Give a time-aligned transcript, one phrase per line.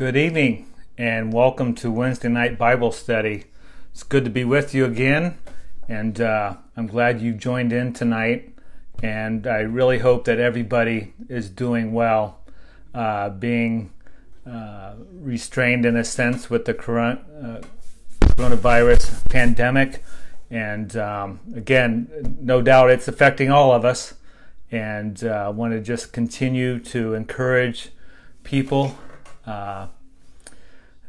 [0.00, 0.66] Good evening
[0.96, 3.44] and welcome to Wednesday night Bible study.
[3.92, 5.36] It's good to be with you again,
[5.90, 8.50] and uh, I'm glad you joined in tonight.
[9.02, 12.40] And I really hope that everybody is doing well,
[12.94, 13.92] uh, being
[14.50, 17.60] uh, restrained in a sense with the uh,
[18.22, 20.02] coronavirus pandemic.
[20.50, 24.14] And um, again, no doubt it's affecting all of us.
[24.72, 27.90] And I uh, want to just continue to encourage
[28.44, 28.96] people
[29.46, 29.88] uh,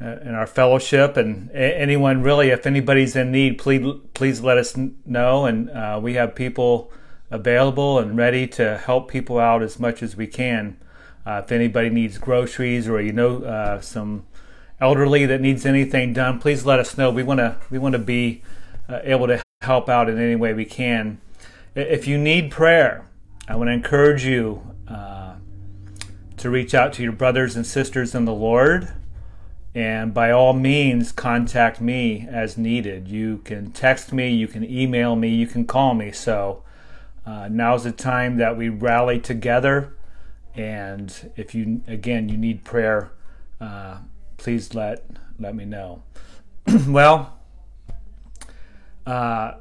[0.02, 1.18] in our fellowship.
[1.18, 5.46] And anyone really if anybody's in need please please let us know.
[5.46, 6.92] And uh, we have people
[7.30, 10.78] available and ready to help people out as much as we can.
[11.26, 14.26] Uh, if anybody needs groceries or you know uh, some
[14.80, 17.12] elderly that needs anything done please let us know.
[17.12, 18.42] We want to we want to be
[18.90, 21.22] uh, able to help out in any way we can.
[21.76, 23.08] If you need prayer
[23.48, 25.36] i want to encourage you uh,
[26.38, 28.94] to reach out to your brothers and sisters in the lord
[29.74, 33.08] and by all means, contact me as needed.
[33.08, 36.12] You can text me, you can email me, you can call me.
[36.12, 36.64] So
[37.26, 39.94] uh, now's the time that we rally together.
[40.56, 43.12] And if you, again, you need prayer,
[43.62, 44.00] uh,
[44.38, 45.06] please let
[45.40, 46.04] let me know.
[46.88, 47.40] well,
[49.06, 49.54] uh,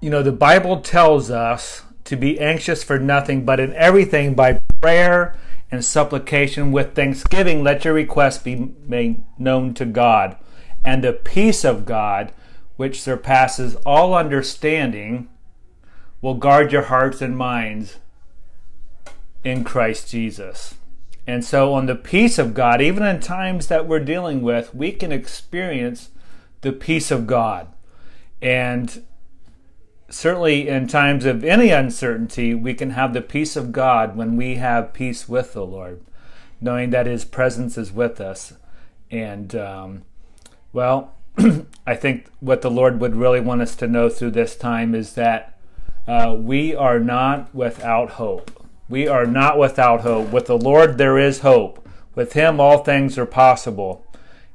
[0.00, 4.60] you know, the Bible tells us to be anxious for nothing, but in everything by
[4.80, 5.36] prayer
[5.70, 10.36] and supplication with thanksgiving, let your requests be made known to God.
[10.84, 12.32] And the peace of God,
[12.76, 15.28] which surpasses all understanding,
[16.20, 17.96] will guard your hearts and minds
[19.44, 20.74] in Christ Jesus.
[21.26, 24.92] And so, on the peace of God, even in times that we're dealing with, we
[24.92, 26.08] can experience
[26.62, 27.68] the peace of God.
[28.40, 29.04] And
[30.10, 34.56] certainly in times of any uncertainty, we can have the peace of God when we
[34.56, 36.00] have peace with the Lord,
[36.60, 38.54] knowing that His presence is with us.
[39.10, 40.02] And, um,
[40.72, 41.14] well,
[41.86, 45.14] I think what the Lord would really want us to know through this time is
[45.14, 45.58] that
[46.06, 48.50] uh, we are not without hope.
[48.88, 50.32] We are not without hope.
[50.32, 51.86] With the Lord, there is hope.
[52.14, 54.06] With Him, all things are possible.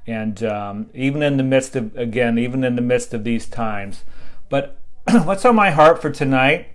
[0.08, 4.04] And um, even in the midst of, again, even in the midst of these times.
[4.50, 4.78] But
[5.26, 6.68] what's on my heart for tonight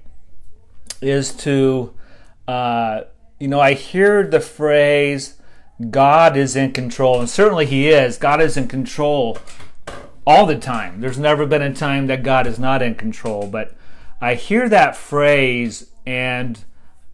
[1.00, 1.94] is to,
[2.46, 3.02] uh,
[3.38, 5.40] you know, I hear the phrase,
[5.90, 8.18] God is in control, and certainly He is.
[8.18, 9.38] God is in control
[10.26, 11.00] all the time.
[11.00, 13.74] There's never been a time that God is not in control, but
[14.20, 16.62] I hear that phrase and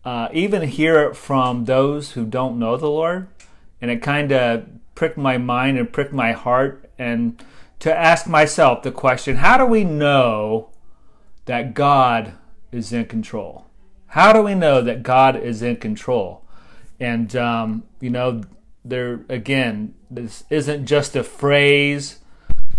[0.05, 3.29] uh, even hear it from those who don't know the Lord,
[3.81, 4.67] and it kind of
[4.97, 7.41] pricked my mind and pricked my heart, and
[7.79, 10.71] to ask myself the question how do we know
[11.45, 12.35] that God
[12.73, 13.67] is in control.
[14.09, 16.45] How do we know that God is in control?
[17.01, 18.43] And, um, you know,
[18.85, 22.19] there again, this isn't just a phrase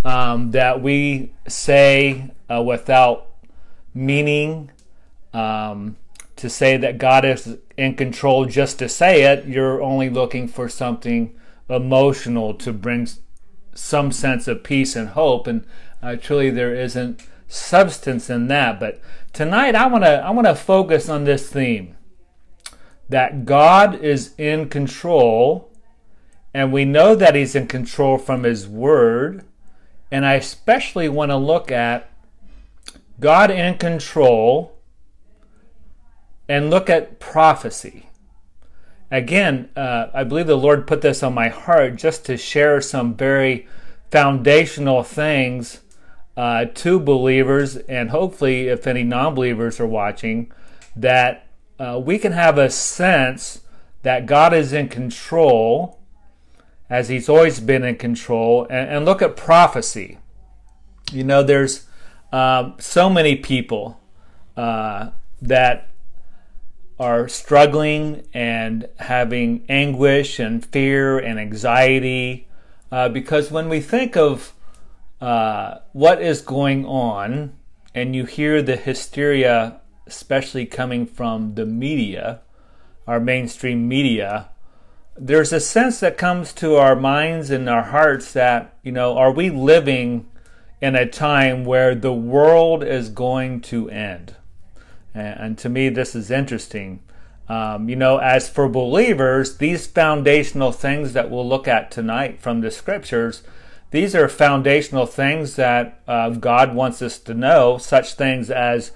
[0.04, 3.28] um, that we say uh, without
[3.94, 4.72] meaning.
[5.34, 5.98] Um,
[6.36, 10.68] to say that God is in control just to say it, you're only looking for
[10.68, 11.38] something
[11.70, 13.08] emotional to bring
[13.74, 15.48] some sense of peace and hope.
[15.48, 15.66] And
[16.02, 18.80] uh, truly, there isn't substance in that.
[18.80, 19.02] But
[19.34, 21.96] tonight I want to I want to focus on this theme
[23.10, 25.72] that God is in control
[26.54, 29.44] and we know that he's in control from his word
[30.12, 32.10] and I especially want to look at
[33.20, 34.80] God in control
[36.48, 38.10] and look at prophecy.
[39.12, 43.16] Again, uh, I believe the Lord put this on my heart just to share some
[43.16, 43.68] very
[44.12, 45.82] foundational things
[46.38, 50.52] uh, to believers, and hopefully, if any non believers are watching,
[50.96, 51.48] that
[51.80, 53.62] uh, we can have a sense
[54.04, 56.00] that God is in control,
[56.90, 60.18] as He's always been in control, and, and look at prophecy.
[61.12, 61.88] You know, there's
[62.32, 64.00] uh, so many people
[64.58, 65.12] uh,
[65.42, 65.90] that
[67.00, 72.48] are struggling and having anguish and fear and anxiety
[72.92, 74.54] uh, because when we think of
[75.22, 77.56] uh, what is going on,
[77.94, 82.42] and you hear the hysteria, especially coming from the media,
[83.08, 84.50] our mainstream media,
[85.18, 89.32] there's a sense that comes to our minds and our hearts that, you know, are
[89.32, 90.28] we living
[90.82, 94.36] in a time where the world is going to end?
[95.14, 97.02] And, to me, this is interesting.
[97.48, 102.60] Um, you know, as for believers, these foundational things that we'll look at tonight from
[102.60, 103.42] the scriptures
[103.92, 108.92] these are foundational things that uh, God wants us to know, such things as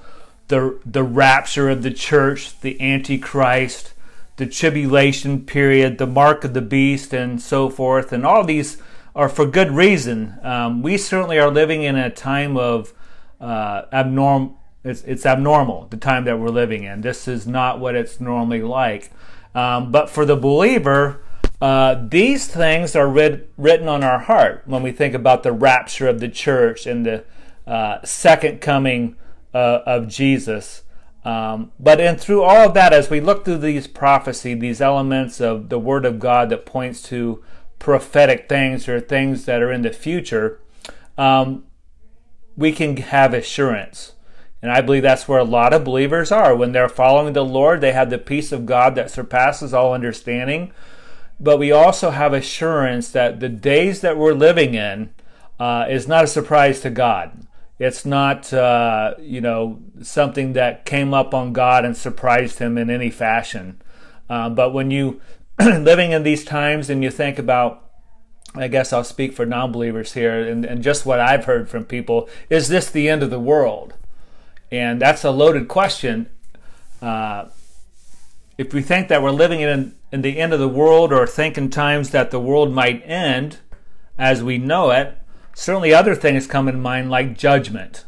[0.47, 3.93] the, the rapture of the church, the Antichrist,
[4.37, 8.11] the tribulation period, the mark of the beast, and so forth.
[8.11, 8.77] And all these
[9.15, 10.35] are for good reason.
[10.43, 12.93] Um, we certainly are living in a time of
[13.39, 14.57] uh, abnormal.
[14.83, 17.01] It's, it's, abnormal the time that we're living in.
[17.01, 19.11] This is not what it's normally like.
[19.53, 21.21] Um, but for the believer,
[21.61, 26.07] uh, these things are writ- written on our heart when we think about the rapture
[26.07, 27.25] of the church and the
[27.67, 29.15] uh, second coming
[29.53, 30.83] uh, of Jesus.
[31.25, 35.41] Um, but and through all of that, as we look through these prophecy, these elements
[35.41, 37.43] of the Word of God that points to
[37.77, 40.61] prophetic things or things that are in the future,
[41.17, 41.65] um,
[42.55, 44.13] we can have assurance.
[44.61, 46.55] And I believe that's where a lot of believers are.
[46.55, 50.73] When they're following the Lord, they have the peace of God that surpasses all understanding.
[51.39, 55.11] But we also have assurance that the days that we're living in
[55.59, 57.47] uh, is not a surprise to God.
[57.79, 62.89] It's not, uh, you know, something that came up on God and surprised him in
[62.89, 63.81] any fashion.
[64.29, 65.21] Uh, but when you
[65.59, 67.89] living in these times and you think about
[68.55, 71.85] I guess I'll speak for non believers here, and, and, just what I've heard from
[71.85, 73.93] people is this the end of the world?
[74.71, 76.29] And that's a loaded question.
[76.99, 77.45] Uh,
[78.59, 81.57] if we think that we're living in, in the end of the world or think
[81.57, 83.59] in times that the world might end
[84.17, 85.17] as we know it,
[85.55, 88.03] certainly other things come in mind like judgment.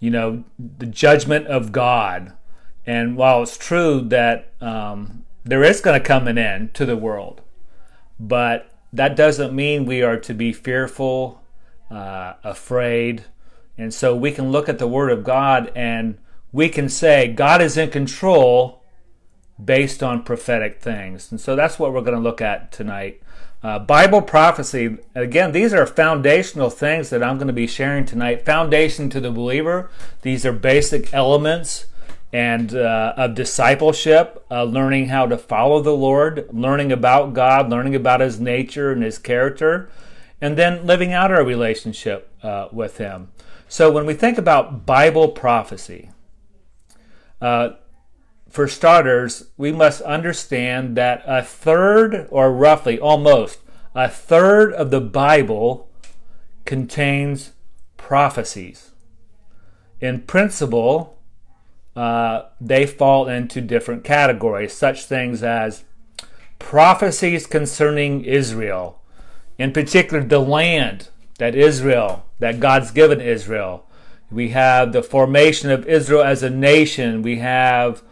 [0.00, 2.32] You know, the judgment of God.
[2.86, 6.96] And while it's true that um, there is going to come an end to the
[6.96, 7.42] world,
[8.18, 11.42] but that doesn't mean we are to be fearful,
[11.90, 13.24] uh, afraid.
[13.76, 16.16] And so we can look at the Word of God and
[16.50, 18.81] we can say, God is in control
[19.64, 21.30] based on prophetic things.
[21.30, 23.22] And so that's what we're going to look at tonight.
[23.62, 28.44] Uh, Bible prophecy, again, these are foundational things that I'm going to be sharing tonight.
[28.44, 29.88] Foundation to the believer.
[30.22, 31.86] These are basic elements
[32.32, 37.94] and uh, of discipleship, uh, learning how to follow the Lord, learning about God, learning
[37.94, 39.90] about His nature and His character,
[40.40, 43.30] and then living out our relationship uh, with Him.
[43.68, 46.10] So when we think about Bible prophecy,
[47.40, 47.70] uh,
[48.52, 53.58] for starters, we must understand that a third, or roughly almost
[53.94, 55.88] a third of the Bible
[56.66, 57.52] contains
[57.96, 58.90] prophecies.
[60.02, 61.18] In principle,
[61.96, 65.84] uh, they fall into different categories, such things as
[66.58, 69.00] prophecies concerning Israel,
[69.56, 71.08] in particular the land
[71.38, 73.86] that Israel, that God's given Israel.
[74.30, 77.22] We have the formation of Israel as a nation.
[77.22, 78.02] We have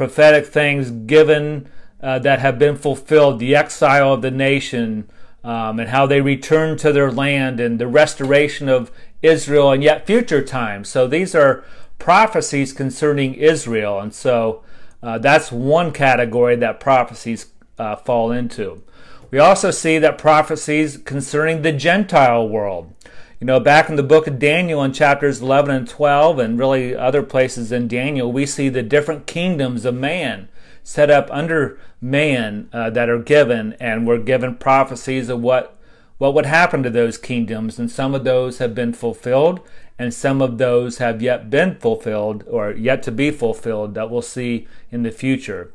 [0.00, 1.68] prophetic things given
[2.02, 5.06] uh, that have been fulfilled, the exile of the nation,
[5.44, 10.06] um, and how they return to their land, and the restoration of Israel, and yet
[10.06, 10.88] future times.
[10.88, 11.62] So these are
[11.98, 14.00] prophecies concerning Israel.
[14.00, 14.64] And so
[15.02, 17.48] uh, that's one category that prophecies
[17.78, 18.82] uh, fall into.
[19.30, 22.94] We also see that prophecies concerning the Gentile world.
[23.40, 26.94] You know, back in the book of Daniel in chapters 11 and 12, and really
[26.94, 30.50] other places in Daniel, we see the different kingdoms of man
[30.82, 35.74] set up under man uh, that are given, and we're given prophecies of what
[36.18, 39.60] what would happen to those kingdoms, and some of those have been fulfilled,
[39.98, 44.20] and some of those have yet been fulfilled or yet to be fulfilled that we'll
[44.20, 45.72] see in the future.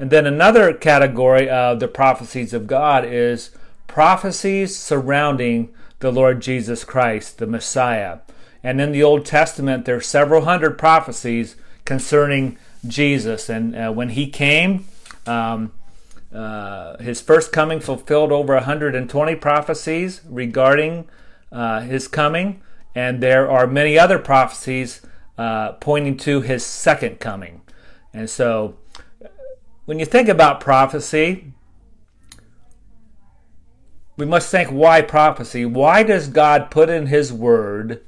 [0.00, 3.50] And then another category of the prophecies of God is
[3.86, 5.72] prophecies surrounding
[6.04, 8.18] the Lord Jesus Christ, the Messiah.
[8.62, 11.56] And in the Old Testament, there are several hundred prophecies
[11.86, 13.48] concerning Jesus.
[13.48, 14.84] And uh, when he came,
[15.26, 15.72] um,
[16.30, 21.08] uh, his first coming fulfilled over 120 prophecies regarding
[21.50, 22.60] uh, his coming.
[22.94, 25.00] And there are many other prophecies
[25.38, 27.62] uh, pointing to his second coming.
[28.12, 28.76] And so,
[29.86, 31.54] when you think about prophecy,
[34.16, 35.64] we must think why prophecy?
[35.64, 38.02] Why does God put in his word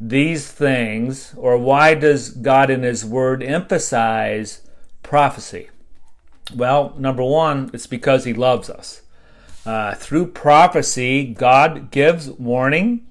[0.00, 4.62] these things, or why does God in his word emphasize
[5.02, 5.70] prophecy?
[6.54, 9.02] Well, number one, it's because he loves us.
[9.66, 13.06] Uh, through prophecy, God gives warning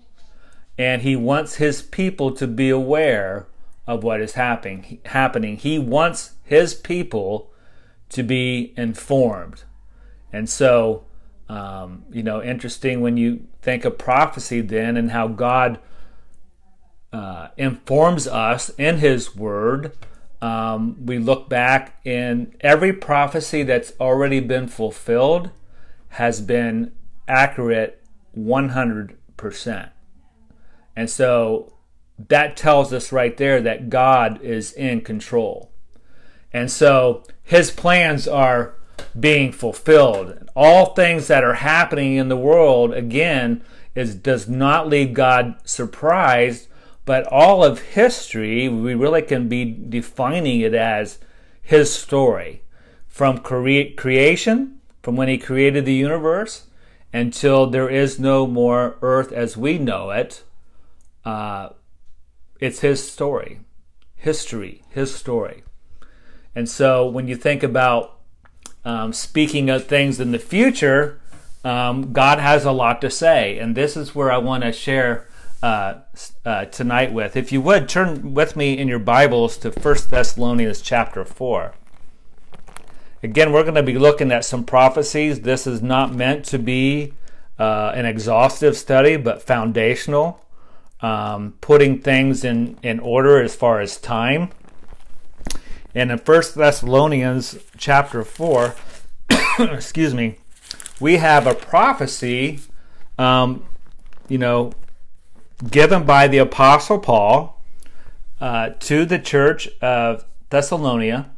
[0.78, 3.48] and he wants his people to be aware
[3.86, 5.00] of what is happening.
[5.06, 5.58] Happening.
[5.58, 7.52] He wants his people
[8.10, 9.64] to be informed,
[10.32, 11.04] and so
[11.50, 15.80] um, you know, interesting when you think of prophecy then and how God
[17.14, 19.94] uh, informs us in His Word.
[20.42, 25.52] Um, we look back in every prophecy that's already been fulfilled
[26.10, 26.92] has been
[27.28, 28.02] accurate
[28.38, 29.90] 100%.
[30.96, 31.74] And so
[32.28, 35.72] that tells us right there that God is in control.
[36.52, 38.77] And so his plans are
[39.20, 40.50] being fulfilled.
[40.56, 43.64] All things that are happening in the world, again,
[43.96, 46.68] is does not leave God surprised,
[47.06, 51.20] but all of history, we really can be defining it as
[51.62, 52.62] his story.
[53.08, 56.68] From cre- creation, from when he created the universe,
[57.14, 60.44] until there is no more earth as we know it,
[61.26, 61.70] uh,
[62.60, 63.62] it's his story,
[64.16, 65.64] history, his story.
[66.54, 68.17] And so when you think about
[68.88, 71.20] um, speaking of things in the future,
[71.66, 73.60] um, God has a lot to say.
[73.60, 75.28] And this is where I want to share
[75.62, 75.96] uh,
[76.46, 77.36] uh, tonight with.
[77.36, 81.74] If you would, turn with me in your Bibles to 1 Thessalonians chapter 4.
[83.22, 85.42] Again, we're going to be looking at some prophecies.
[85.42, 87.12] This is not meant to be
[87.60, 90.46] uh, an exhaustive study, but foundational,
[91.02, 94.52] um, putting things in, in order as far as time.
[95.98, 98.76] And in 1 Thessalonians chapter 4,
[99.60, 100.38] excuse me,
[101.00, 102.60] we have a prophecy,
[103.18, 103.66] um,
[104.30, 104.74] you know,
[105.72, 107.64] given by the Apostle Paul
[108.40, 111.32] uh, to the church of Thessalonica,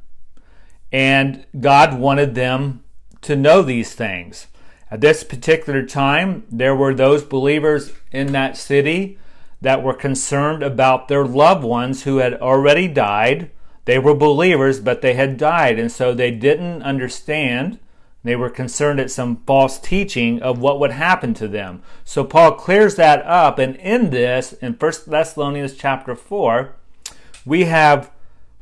[0.92, 2.84] and God wanted them
[3.22, 4.48] to know these things.
[4.92, 9.20] At this particular time, there were those believers in that city
[9.62, 13.52] that were concerned about their loved ones who had already died.
[13.90, 17.80] They were believers, but they had died, and so they didn't understand
[18.24, 21.82] they were concerned at some false teaching of what would happen to them.
[22.06, 26.76] So Paul clears that up, and in this, in 1 Thessalonians chapter 4,
[27.48, 28.12] we have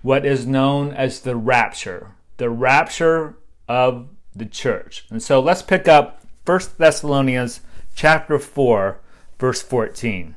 [0.01, 3.35] what is known as the rapture, the rapture
[3.67, 5.07] of the church.
[5.09, 7.59] And so let's pick up 1 Thessalonians
[7.93, 9.01] chapter 4,
[9.37, 10.35] verse 14.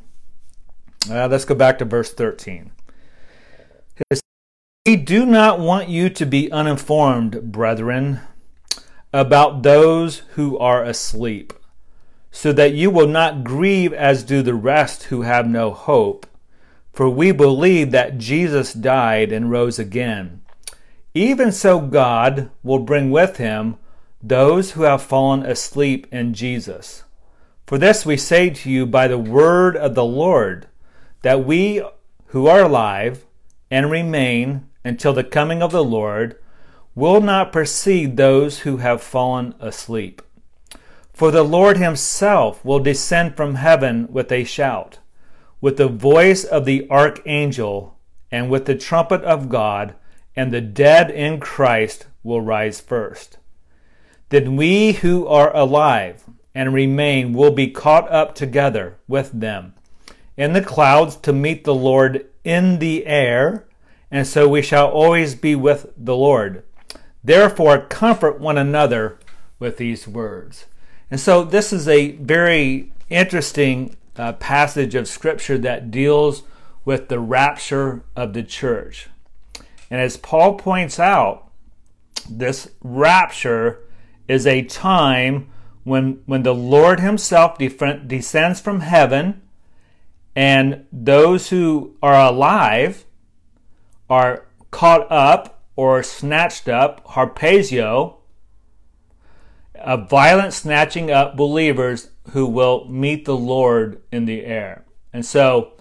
[1.09, 2.73] Uh, let's go back to verse 13.
[4.91, 8.23] We do not want you to be uninformed, brethren
[9.13, 11.53] about those who are asleep,
[12.33, 16.27] so that you will not grieve as do the rest who have no hope.
[16.93, 20.43] For we believe that Jesus died and rose again.
[21.15, 23.77] Even so, God will bring with him
[24.21, 27.05] those who have fallen asleep in Jesus.
[27.65, 30.67] For this we say to you by the word of the Lord,
[31.23, 31.81] that we
[32.31, 33.25] who are alive
[33.71, 36.37] and remain until the coming of the Lord
[36.95, 40.23] will not precede those who have fallen asleep.
[41.13, 44.99] For the Lord himself will descend from heaven with a shout,
[45.61, 47.99] with the voice of the archangel,
[48.31, 49.95] and with the trumpet of God,
[50.35, 53.39] and the dead in Christ will rise first.
[54.31, 59.75] Then we who are alive and remain will be caught up together with them
[60.37, 63.67] in the clouds to meet the Lord in the air,
[64.11, 66.65] and so we shall always be with the Lord.
[67.23, 69.19] Therefore, comfort one another
[69.59, 70.67] with these words.
[71.11, 76.43] And so, this is a very interesting uh, passage of Scripture that deals
[76.85, 79.09] with the rapture of the church.
[79.91, 81.51] And as Paul points out,
[82.29, 83.81] this rapture
[84.29, 85.51] is a time
[85.85, 89.43] when, when the Lord Himself descends from heaven,
[90.37, 93.05] and those who are alive
[94.11, 98.17] are caught up or snatched up, harpazo,
[99.75, 104.85] a violent snatching up believers who will meet the Lord in the air.
[105.13, 105.73] And so,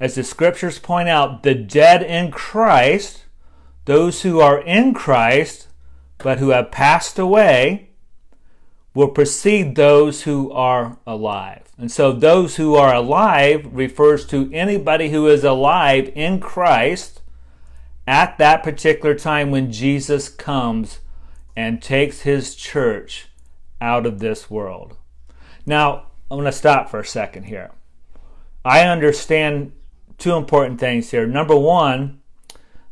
[0.00, 3.24] as the scriptures point out, the dead in Christ,
[3.84, 5.68] those who are in Christ
[6.18, 7.90] but who have passed away,
[8.94, 11.70] will precede those who are alive.
[11.76, 17.20] And so, those who are alive refers to anybody who is alive in Christ
[18.06, 21.00] at that particular time when Jesus comes
[21.56, 23.28] and takes his church
[23.80, 24.96] out of this world.
[25.64, 27.70] Now, I'm going to stop for a second here.
[28.64, 29.72] I understand
[30.18, 31.26] two important things here.
[31.26, 32.20] Number one,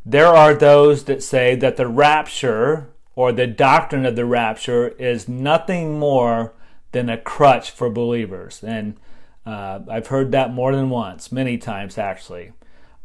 [0.05, 5.27] there are those that say that the rapture or the doctrine of the rapture is
[5.27, 6.53] nothing more
[6.91, 8.63] than a crutch for believers.
[8.63, 8.97] And
[9.45, 12.51] uh, I've heard that more than once, many times actually.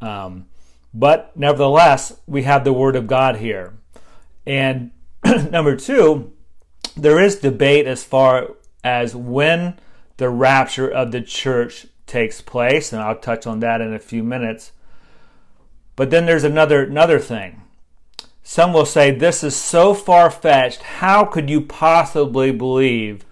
[0.01, 0.47] Um,
[0.93, 3.75] but nevertheless, we have the Word of God here.
[4.47, 4.91] And
[5.51, 6.33] number two,
[6.97, 9.79] there is debate as far as when
[10.17, 14.23] the rapture of the church takes place, and I'll touch on that in a few
[14.23, 14.73] minutes.
[15.97, 17.63] But then there's another another thing.
[18.43, 20.83] Some will say this is so far fetched.
[20.83, 23.25] How could you possibly believe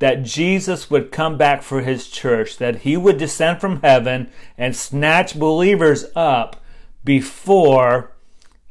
[0.00, 4.74] that Jesus would come back for his church, that he would descend from heaven and
[4.74, 6.60] snatch believers up
[7.04, 8.12] before,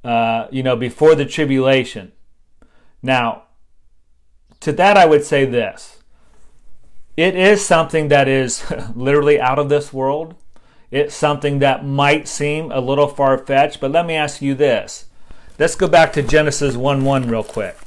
[0.03, 2.11] uh, you know, before the tribulation.
[3.01, 3.43] Now,
[4.59, 5.99] to that I would say this.
[7.15, 8.63] It is something that is
[8.95, 10.35] literally out of this world.
[10.89, 15.05] It's something that might seem a little far fetched, but let me ask you this.
[15.59, 17.77] Let's go back to Genesis 1 1 real quick.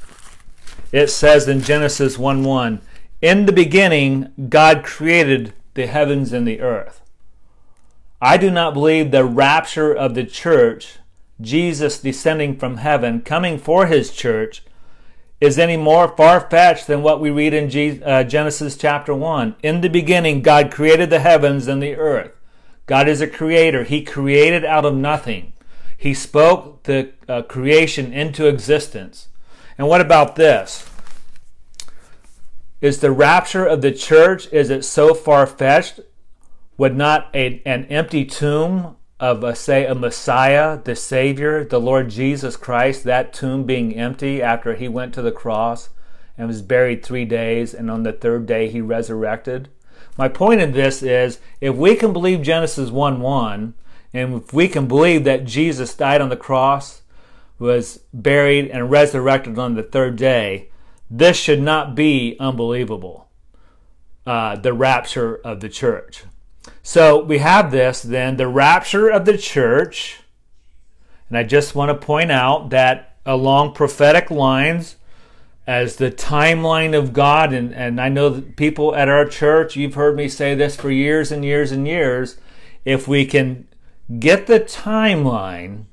[0.91, 2.81] It says in Genesis 1 1,
[3.21, 7.01] In the beginning, God created the heavens and the earth.
[8.21, 10.97] I do not believe the rapture of the church,
[11.39, 14.63] Jesus descending from heaven, coming for his church,
[15.39, 19.55] is any more far fetched than what we read in uh, Genesis chapter 1.
[19.61, 22.31] In the beginning, God created the heavens and the earth.
[22.87, 23.83] God is a creator.
[23.83, 25.53] He created out of nothing.
[25.95, 29.27] He spoke the uh, creation into existence.
[29.77, 30.89] And what about this?
[32.81, 35.99] Is the rapture of the church, is it so far fetched
[36.77, 42.09] would not a, an empty tomb of, a, say, a Messiah, the Savior, the Lord
[42.09, 45.89] Jesus Christ, that tomb being empty after he went to the cross
[46.37, 49.69] and was buried three days, and on the third day he resurrected?
[50.17, 53.73] My point in this is if we can believe Genesis 1 1,
[54.13, 57.01] and if we can believe that Jesus died on the cross,
[57.59, 60.69] was buried, and resurrected on the third day,
[61.09, 63.29] this should not be unbelievable.
[64.25, 66.23] Uh, the rapture of the church.
[66.83, 70.19] So we have this then, the rapture of the church.
[71.29, 74.95] And I just want to point out that along prophetic lines,
[75.67, 79.95] as the timeline of God, and, and I know that people at our church, you've
[79.95, 82.37] heard me say this for years and years and years.
[82.85, 83.67] If we can
[84.17, 85.83] get the timeline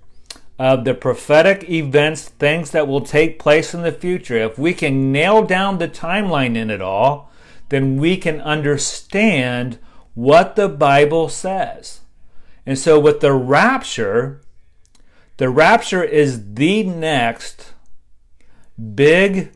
[0.61, 5.11] of the prophetic events, things that will take place in the future, if we can
[5.11, 7.33] nail down the timeline in it all,
[7.71, 9.81] then we can understand
[10.15, 12.01] what the Bible says.
[12.67, 14.41] And so, with the rapture,
[15.37, 17.73] the rapture is the next
[18.95, 19.53] big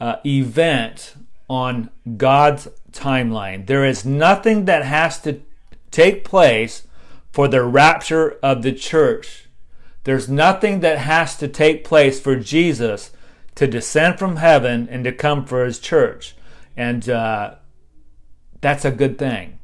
[0.00, 1.14] uh, event
[1.48, 3.66] on God's timeline.
[3.66, 5.40] There is nothing that has to
[5.90, 6.86] take place
[7.30, 9.48] for the rapture of the church.
[10.04, 13.10] There's nothing that has to take place for Jesus
[13.56, 16.36] to descend from heaven and to come for his church.
[16.76, 17.56] And uh,
[18.60, 19.55] that's a good thing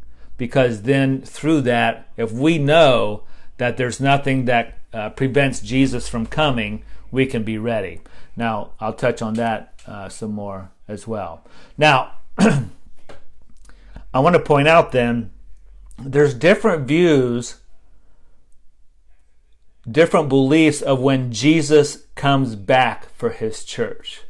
[0.42, 3.22] because then through that, if we know
[3.58, 8.00] that there's nothing that uh, prevents Jesus from coming, we can be ready.
[8.34, 11.44] Now, I'll touch on that uh, some more as well.
[11.78, 12.58] Now, I
[14.14, 15.30] want to point out then
[15.96, 17.60] there's different views,
[19.88, 24.22] different beliefs of when Jesus comes back for his church.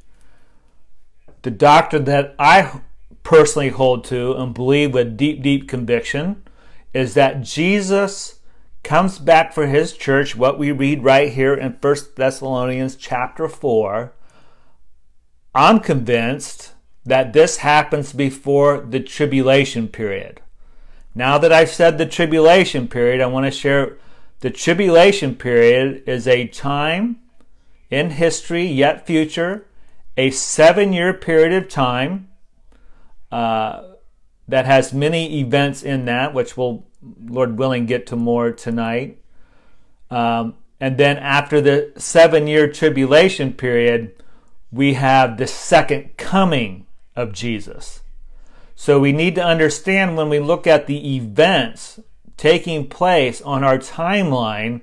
[1.41, 2.83] The doctrine that I
[3.23, 6.43] personally hold to and believe with deep, deep conviction
[6.93, 8.41] is that Jesus
[8.83, 14.13] comes back for his church, what we read right here in 1 Thessalonians chapter 4.
[15.55, 16.73] I'm convinced
[17.05, 20.41] that this happens before the tribulation period.
[21.15, 23.99] Now that I've said the tribulation period, I want to share
[24.41, 27.21] the tribulation period is a time
[27.91, 29.67] in history, yet future,
[30.17, 32.29] a seven year period of time
[33.33, 33.95] uh,
[34.47, 36.85] that has many events in that, which we'll,
[37.25, 39.19] Lord willing, get to more tonight.
[40.11, 44.15] Um, and then after the seven year tribulation period,
[44.71, 48.03] we have the second coming of Jesus.
[48.75, 52.01] So we need to understand when we look at the events
[52.37, 54.83] taking place on our timeline,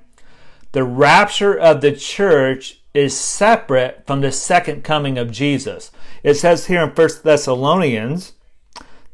[0.72, 5.92] the rapture of the church is separate from the second coming of Jesus.
[6.24, 8.34] It says here in 1 Thessalonians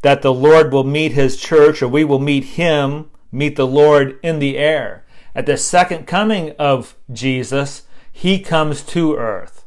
[0.06, 4.20] that the Lord will meet his church or we will meet him, meet the Lord
[4.22, 5.04] in the air.
[5.34, 9.66] At the second coming of Jesus, he comes to earth.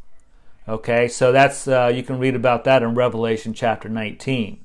[0.68, 4.64] Okay, so that's, uh, you can read about that in Revelation chapter 19.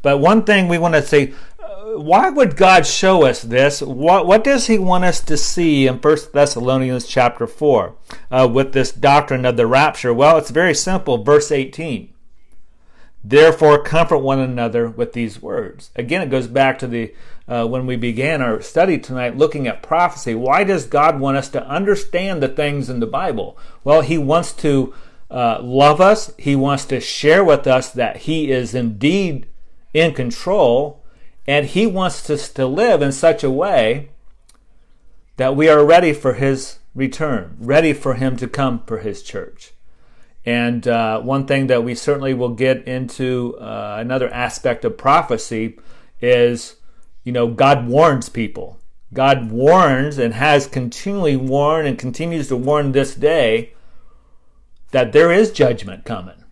[0.00, 3.82] But one thing we want to say, uh, why would God show us this?
[3.82, 7.96] What, what does he want us to see in 1 Thessalonians chapter 4
[8.30, 10.14] uh, with this doctrine of the rapture?
[10.14, 11.24] Well, it's very simple.
[11.24, 12.14] Verse 18.
[13.22, 15.90] Therefore, comfort one another with these words.
[15.94, 17.14] Again, it goes back to the
[17.46, 20.34] uh, when we began our study tonight, looking at prophecy.
[20.34, 23.58] Why does God want us to understand the things in the Bible?
[23.82, 24.94] Well, He wants to
[25.30, 26.32] uh, love us.
[26.38, 29.48] He wants to share with us that He is indeed
[29.92, 31.04] in control,
[31.46, 34.10] and He wants us to live in such a way
[35.36, 39.72] that we are ready for His return, ready for Him to come for His church.
[40.44, 45.78] And uh, one thing that we certainly will get into uh, another aspect of prophecy
[46.20, 46.76] is,
[47.24, 48.78] you know, God warns people.
[49.12, 53.74] God warns and has continually warned and continues to warn this day
[54.92, 56.44] that there is judgment coming.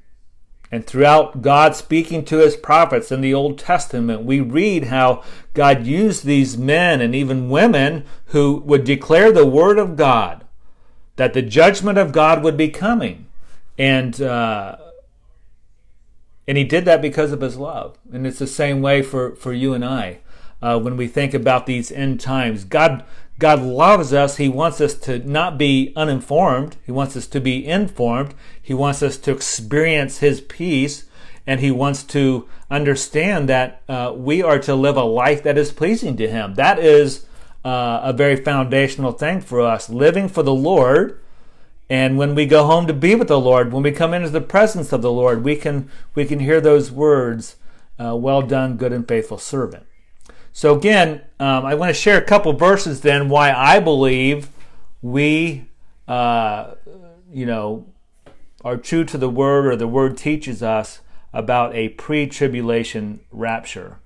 [0.70, 5.22] And throughout God speaking to his prophets in the Old Testament, we read how
[5.54, 10.44] God used these men and even women who would declare the word of God,
[11.16, 13.27] that the judgment of God would be coming.
[13.78, 14.76] And, uh,
[16.46, 17.96] and he did that because of his love.
[18.12, 20.18] And it's the same way for, for you and I.
[20.60, 23.04] Uh, when we think about these end times, God,
[23.38, 24.38] God loves us.
[24.38, 26.76] He wants us to not be uninformed.
[26.84, 28.34] He wants us to be informed.
[28.60, 31.04] He wants us to experience His peace.
[31.46, 35.70] And He wants to understand that uh, we are to live a life that is
[35.70, 36.54] pleasing to Him.
[36.54, 37.26] That is
[37.64, 39.88] uh, a very foundational thing for us.
[39.88, 41.20] Living for the Lord.
[41.90, 44.40] And when we go home to be with the Lord, when we come into the
[44.40, 47.56] presence of the Lord, we can, we can hear those words,
[47.98, 49.86] uh, well done, good and faithful servant.
[50.52, 54.50] So again, um, I want to share a couple verses then why I believe
[55.00, 55.66] we,
[56.06, 56.74] uh,
[57.32, 57.86] you know,
[58.64, 61.00] are true to the word or the word teaches us
[61.32, 63.98] about a pre-tribulation rapture.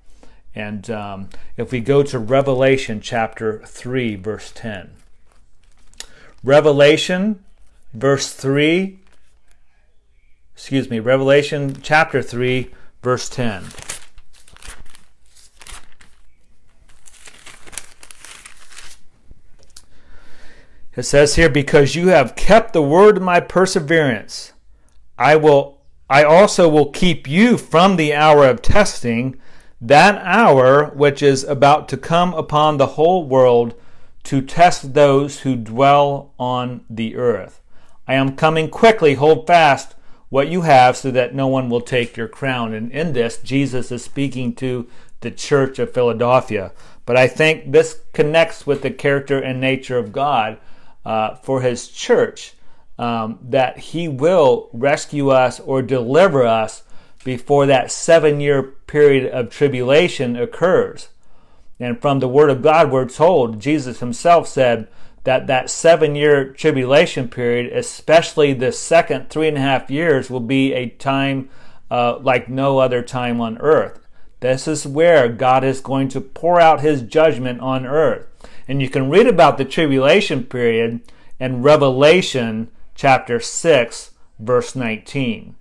[0.55, 4.91] And um, if we go to Revelation chapter 3, verse 10.
[6.45, 7.43] Revelation,
[7.95, 8.99] verse 3,
[10.55, 12.71] excuse me, Revelation chapter 3,
[13.03, 13.65] verse 10.
[20.95, 24.53] It says here, because you have kept the word of my perseverance,
[25.17, 29.41] I will I also will keep you from the hour of testing,
[29.81, 33.75] that hour which is about to come upon the whole world
[34.25, 37.62] to test those who dwell on the earth.
[38.07, 39.95] I am coming quickly, hold fast
[40.29, 42.73] what you have so that no one will take your crown.
[42.73, 44.89] And in this, Jesus is speaking to
[45.21, 46.73] the church of Philadelphia.
[47.05, 50.59] But I think this connects with the character and nature of God
[51.05, 52.55] uh, for his church
[52.99, 56.83] um, that he will rescue us or deliver us
[57.25, 61.09] before that seven year period of tribulation occurs.
[61.81, 64.89] And from the Word of God, we're told, Jesus himself said
[65.25, 70.41] that that seven year tribulation period, especially the second three and a half years, will
[70.41, 71.49] be a time
[71.91, 74.07] uh, like no other time on earth.
[74.41, 78.27] This is where God is going to pour out his judgment on earth.
[78.67, 81.01] And you can read about the tribulation period
[81.39, 85.55] in Revelation chapter 6, verse 19.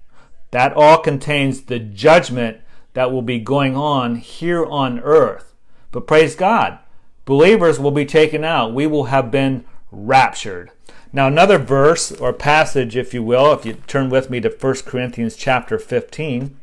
[0.50, 2.58] That all contains the judgment
[2.93, 5.54] that will be going on here on earth.
[5.91, 6.80] But praise God,
[7.26, 8.74] believers will be taken out.
[8.74, 10.72] We will have been raptured.
[11.14, 14.76] Now, another verse or passage, if you will, if you turn with me to 1
[14.86, 16.58] Corinthians chapter 15.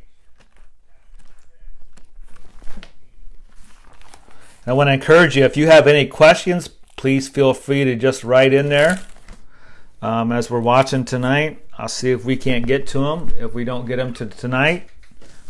[4.67, 8.25] I want to encourage you if you have any questions, please feel free to just
[8.25, 9.01] write in there.
[10.01, 13.31] Um, as we're watching tonight, I'll see if we can't get to them.
[13.39, 14.89] If we don't get them to tonight,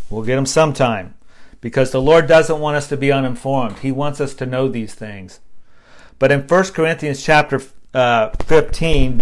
[0.08, 1.14] we'll get them sometime.
[1.60, 3.80] Because the Lord doesn't want us to be uninformed.
[3.80, 5.40] He wants us to know these things.
[6.18, 7.60] But in 1 Corinthians chapter
[7.94, 9.20] uh, 15,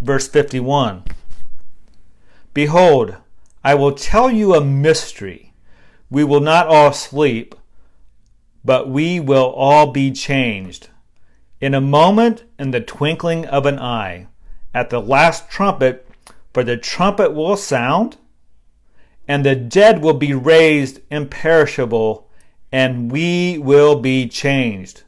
[0.00, 1.04] verse 51,
[2.54, 3.16] Behold,
[3.64, 5.52] I will tell you a mystery.
[6.10, 7.54] We will not all sleep
[8.66, 10.88] but we will all be changed.
[11.60, 14.26] In a moment, in the twinkling of an eye,
[14.74, 16.06] at the last trumpet,
[16.52, 18.16] for the trumpet will sound,
[19.28, 22.28] and the dead will be raised imperishable,
[22.70, 25.02] and we will be changed.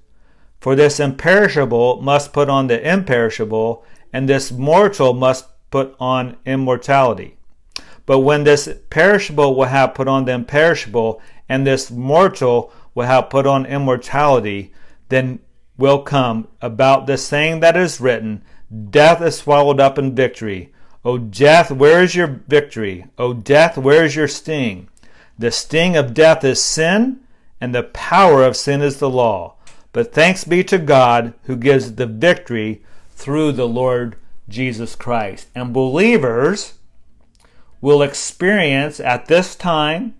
[0.61, 7.37] For this imperishable must put on the imperishable, and this mortal must put on immortality.
[8.07, 13.31] But when this perishable will have put on the imperishable, and this mortal will have
[13.31, 14.73] put on immortality,
[15.11, 15.41] then
[15.77, 18.43] will come about the saying that is written,
[18.91, 20.73] Death is swallowed up in victory.
[21.09, 23.07] O death, where is your victory?
[23.17, 24.91] O death, where is your sting?
[25.39, 27.21] The sting of death is sin,
[27.63, 29.55] and the power of sin is the law.
[29.95, 34.17] But thanks be to God who gives the victory through the Lord
[34.51, 35.49] Jesus Christ.
[35.55, 36.75] And believers
[37.81, 40.15] will experience at this time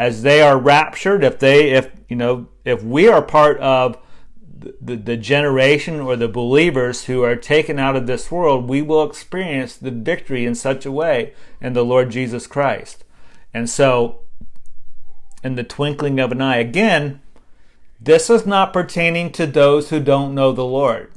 [0.00, 3.98] as they are raptured, if they, if, you know, if we are part of
[4.80, 9.02] the, the generation or the believers who are taken out of this world, we will
[9.02, 13.04] experience the victory in such a way in the Lord Jesus Christ.
[13.52, 14.20] And so,
[15.42, 17.20] in the twinkling of an eye, again,
[18.00, 21.10] this is not pertaining to those who don't know the Lord.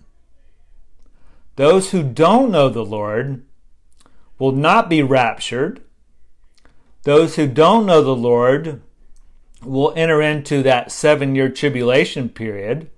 [1.56, 3.44] Those who don't know the Lord
[4.38, 5.82] will not be raptured
[7.08, 8.82] those who don't know the Lord
[9.64, 12.90] will enter into that seven year tribulation period,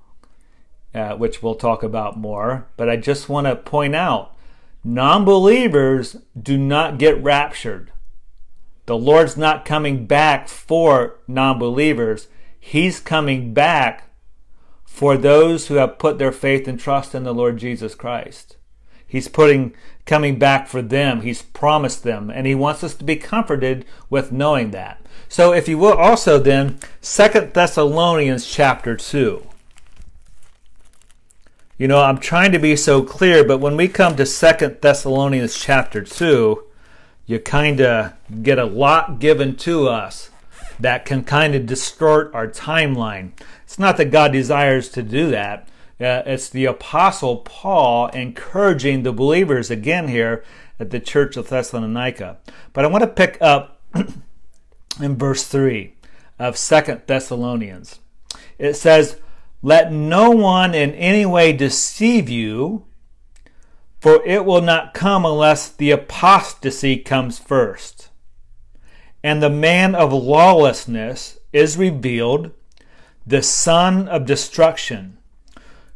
[0.94, 2.68] uh, which we'll talk about more.
[2.78, 4.36] But I just want to point out
[4.84, 7.92] non believers do not get raptured.
[8.86, 12.28] The Lord's not coming back for non believers,
[12.60, 14.10] He's coming back
[14.84, 18.58] for those who have put their faith and trust in the Lord Jesus Christ.
[19.08, 19.74] He's putting
[20.06, 21.22] coming back for them.
[21.22, 25.02] He's promised them, and he wants us to be comforted with knowing that.
[25.28, 29.49] So if you will also then Second Thessalonians chapter 2.
[31.80, 35.58] You know, I'm trying to be so clear, but when we come to Second Thessalonians
[35.58, 36.62] chapter 2,
[37.26, 38.12] you kind of
[38.44, 40.30] get a lot given to us
[40.78, 43.32] that can kind of distort our timeline.
[43.64, 45.70] It's not that God desires to do that.
[46.02, 50.44] Uh, it's the Apostle Paul encouraging the believers again here
[50.82, 52.40] at the church of Thessalonica.
[52.74, 55.94] But I want to pick up in verse 3
[56.40, 58.02] of Second Thessalonians.
[58.58, 59.16] It says,
[59.62, 62.86] let no one in any way deceive you,
[64.00, 68.10] for it will not come unless the apostasy comes first.
[69.22, 72.52] And the man of lawlessness is revealed,
[73.28, 75.18] the son of destruction,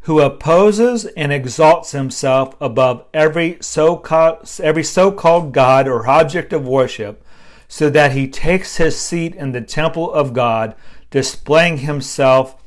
[0.01, 7.23] who opposes and exalts himself above every so-called, every so-called God or object of worship,
[7.69, 10.75] so that he takes his seat in the temple of God,
[11.09, 12.61] displaying himself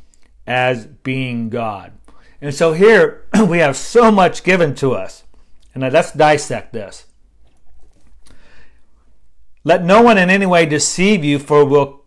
[0.47, 1.93] as being God.
[2.41, 5.25] And so here we have so much given to us.
[5.75, 7.07] And let's dissect this.
[9.65, 12.05] Let no one in any way deceive you, for will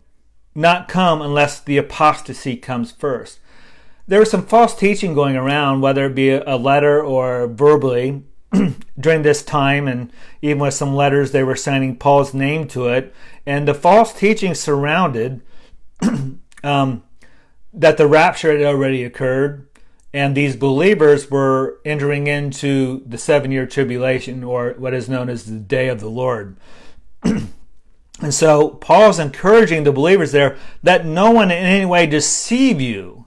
[0.56, 3.40] not come unless the apostasy comes first.
[4.08, 8.24] There was some false teaching going around, whether it be a letter or verbally,
[9.00, 13.14] during this time, and even with some letters, they were signing Paul's name to it.
[13.46, 15.42] And the false teaching surrounded
[16.64, 17.04] um,
[17.74, 19.70] that the rapture had already occurred
[20.14, 25.46] and these believers were entering into the seven year tribulation or what is known as
[25.46, 26.58] the day of the Lord.
[27.24, 27.52] and
[28.30, 33.26] so Paul's encouraging the believers there that no one in any way deceive you,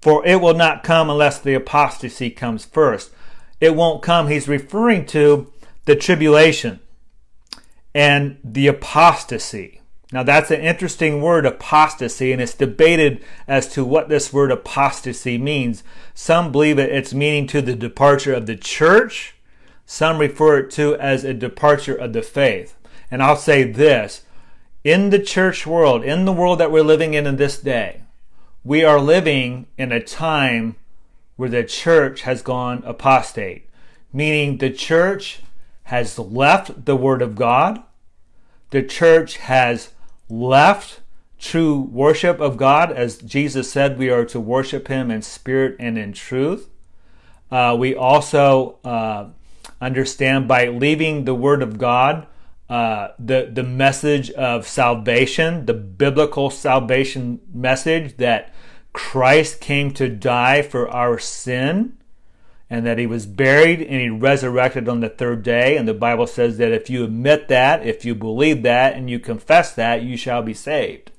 [0.00, 3.10] for it will not come unless the apostasy comes first.
[3.60, 4.28] It won't come.
[4.28, 5.52] He's referring to
[5.84, 6.80] the tribulation
[7.94, 9.81] and the apostasy.
[10.12, 15.38] Now, that's an interesting word, apostasy, and it's debated as to what this word apostasy
[15.38, 15.82] means.
[16.12, 19.34] Some believe it, it's meaning to the departure of the church.
[19.86, 22.76] Some refer it to as a departure of the faith.
[23.10, 24.24] And I'll say this
[24.84, 28.02] in the church world, in the world that we're living in in this day,
[28.64, 30.76] we are living in a time
[31.36, 33.68] where the church has gone apostate,
[34.12, 35.40] meaning the church
[35.84, 37.82] has left the Word of God.
[38.70, 39.90] The church has
[40.28, 41.00] left
[41.38, 45.98] true worship of God, as Jesus said, we are to worship Him in spirit and
[45.98, 46.70] in truth.
[47.50, 49.28] Uh, we also uh,
[49.80, 52.26] understand by leaving the Word of God,
[52.70, 58.54] uh, the the message of salvation, the biblical salvation message that
[58.94, 61.98] Christ came to die for our sin,
[62.72, 65.76] and that he was buried and he resurrected on the third day.
[65.76, 69.18] And the Bible says that if you admit that, if you believe that, and you
[69.18, 71.10] confess that, you shall be saved.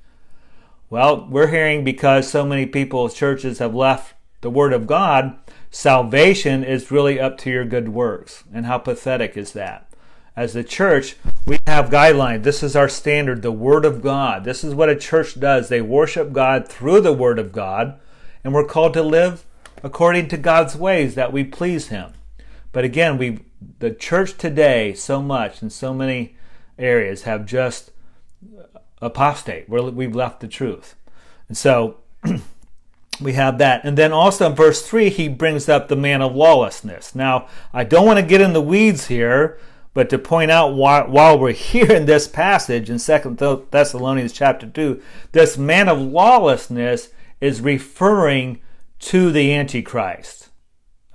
[0.90, 5.38] Well, we're hearing because so many people, churches have left the Word of God,
[5.70, 8.42] salvation is really up to your good works.
[8.52, 9.88] And how pathetic is that?
[10.34, 11.14] As the church,
[11.46, 12.42] we have guidelines.
[12.42, 14.42] This is our standard, the Word of God.
[14.42, 15.68] This is what a church does.
[15.68, 17.94] They worship God through the Word of God,
[18.42, 19.44] and we're called to live
[19.82, 22.12] according to God's ways that we please Him.
[22.72, 23.40] But again, we
[23.78, 26.36] the church today so much in so many
[26.78, 27.90] areas have just
[29.00, 29.68] apostate.
[29.68, 30.94] Where we've left the truth,
[31.48, 31.98] and so
[33.20, 33.84] we have that.
[33.84, 37.14] And then also in verse three, he brings up the man of lawlessness.
[37.14, 39.58] Now, I don't want to get in the weeds here,
[39.92, 44.66] but to point out while, while we're here in this passage in Second Thessalonians chapter
[44.66, 45.00] two,
[45.32, 47.10] this man of lawlessness
[47.40, 48.60] is referring
[49.04, 50.50] to the Antichrist.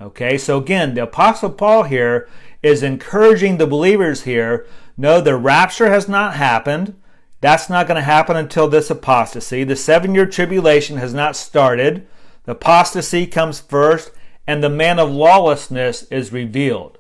[0.01, 2.27] Okay, so again, the Apostle Paul here
[2.63, 4.65] is encouraging the believers here
[4.99, 6.93] no, the rapture has not happened.
[7.39, 9.63] That's not going to happen until this apostasy.
[9.63, 12.05] The seven year tribulation has not started.
[12.43, 14.11] The apostasy comes first,
[14.45, 16.97] and the man of lawlessness is revealed.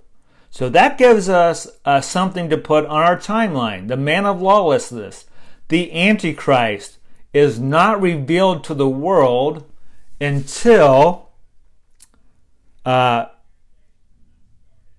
[0.49, 3.89] So that gives us uh, something to put on our timeline.
[3.89, 5.25] The man of lawlessness,
[5.67, 6.99] the Antichrist,
[7.33, 9.65] is not revealed to the world
[10.19, 11.29] until
[12.85, 13.25] uh,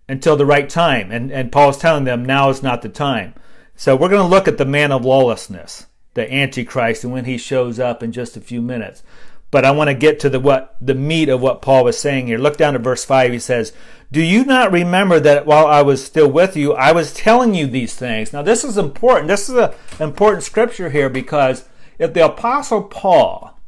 [0.09, 1.12] until the right time.
[1.12, 3.35] And, and Paul is telling them now is not the time.
[3.76, 7.38] So we're going to look at the man of lawlessness, the Antichrist, and when he
[7.38, 9.02] shows up in just a few minutes.
[9.50, 12.26] but I want to get to the what the meat of what Paul was saying
[12.26, 12.38] here.
[12.38, 13.33] Look down at verse 5.
[13.33, 13.72] He says,
[14.12, 17.66] "Do you not remember that while I was still with you, I was telling you
[17.66, 19.28] these things?" Now, this is important.
[19.28, 21.64] This is an important scripture here because
[21.98, 23.60] if the apostle Paul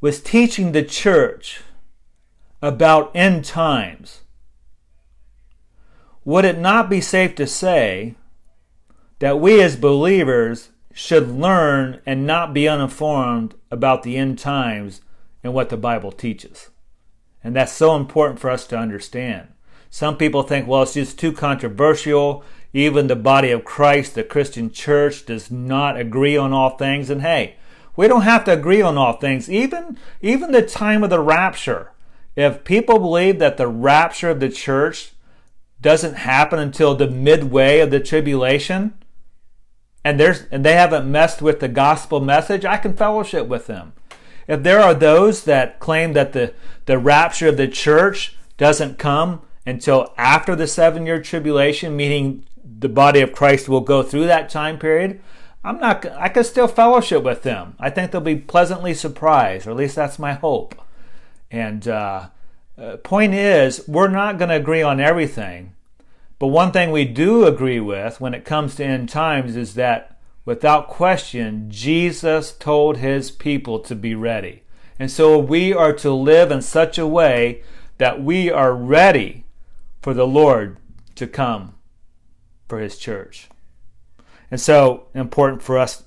[0.00, 1.62] was teaching the church
[2.62, 4.20] about end times,
[6.24, 8.14] would it not be safe to say
[9.18, 15.02] that we as believers should learn and not be uninformed about the end times
[15.44, 16.70] and what the Bible teaches.
[17.44, 19.48] And that's so important for us to understand.
[19.90, 22.42] Some people think, well, it's just too controversial.
[22.72, 27.08] Even the body of Christ, the Christian church, does not agree on all things.
[27.10, 27.56] And hey,
[27.96, 29.50] we don't have to agree on all things.
[29.50, 31.92] Even, even the time of the rapture.
[32.36, 35.12] If people believe that the rapture of the church
[35.80, 38.94] doesn't happen until the midway of the tribulation,
[40.04, 43.92] and there's and they haven't messed with the gospel message, I can fellowship with them.
[44.46, 46.54] If there are those that claim that the,
[46.84, 52.88] the rapture of the church doesn't come until after the seven year tribulation, meaning the
[52.88, 55.20] body of Christ will go through that time period,
[55.66, 57.74] I'm not I can still fellowship with them.
[57.80, 60.80] I think they'll be pleasantly surprised, or at least that's my hope.
[61.50, 62.28] And uh,
[62.78, 65.74] uh, point is, we're not going to agree on everything,
[66.38, 70.16] but one thing we do agree with when it comes to end times is that
[70.44, 74.62] without question, Jesus told his people to be ready.
[75.00, 77.62] And so we are to live in such a way
[77.98, 79.44] that we are ready
[80.00, 80.78] for the Lord
[81.16, 81.74] to come
[82.68, 83.48] for his church.
[84.50, 86.04] And so important for us,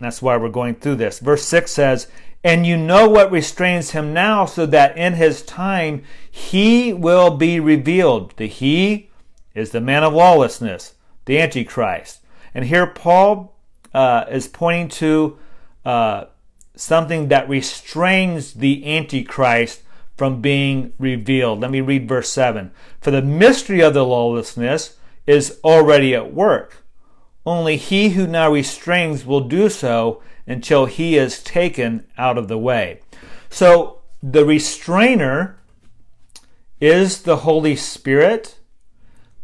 [0.00, 1.18] that's why we're going through this.
[1.18, 2.08] Verse 6 says,
[2.42, 7.60] And you know what restrains him now, so that in his time he will be
[7.60, 8.34] revealed.
[8.36, 9.10] The he
[9.54, 10.94] is the man of lawlessness,
[11.26, 12.20] the Antichrist.
[12.54, 13.54] And here Paul
[13.94, 15.38] uh, is pointing to
[15.84, 16.24] uh,
[16.74, 19.82] something that restrains the Antichrist
[20.16, 21.60] from being revealed.
[21.60, 22.70] Let me read verse 7.
[23.00, 26.81] For the mystery of the lawlessness is already at work.
[27.44, 32.58] Only he who now restrains will do so until he is taken out of the
[32.58, 33.00] way.
[33.50, 35.58] So the restrainer
[36.80, 38.58] is the Holy Spirit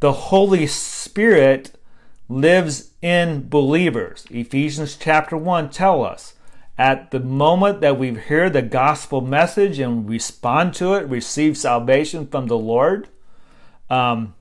[0.00, 1.72] the Holy Spirit
[2.28, 4.26] lives in believers.
[4.30, 6.34] Ephesians chapter 1 tell us
[6.76, 12.26] at the moment that we hear the gospel message and respond to it, receive salvation
[12.28, 13.08] from the Lord,
[13.90, 14.34] um,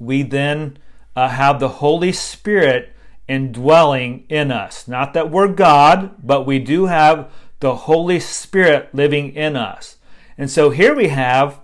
[0.00, 0.78] we then
[1.14, 2.92] uh, have the Holy Spirit
[3.28, 4.88] indwelling in us.
[4.88, 9.96] Not that we're God, but we do have the Holy Spirit living in us.
[10.36, 11.60] And so here we have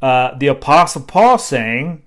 [0.00, 2.02] uh, the Apostle Paul saying,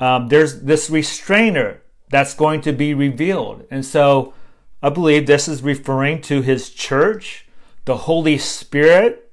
[0.00, 3.66] um, there's this restrainer that's going to be revealed.
[3.70, 4.32] And so
[4.82, 7.48] I believe this is referring to his church,
[7.84, 9.27] the Holy Spirit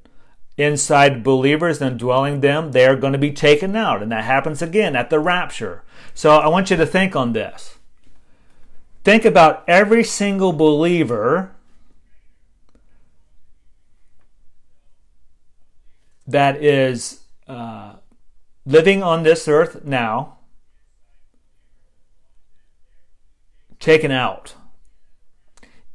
[0.58, 2.72] inside believers and dwelling them.
[2.72, 4.02] They are going to be taken out.
[4.02, 5.84] And that happens again at the rapture.
[6.14, 7.78] So I want you to think on this.
[9.04, 11.52] Think about every single believer
[16.26, 17.96] that is uh,
[18.66, 20.38] living on this earth now
[23.80, 24.56] taken out.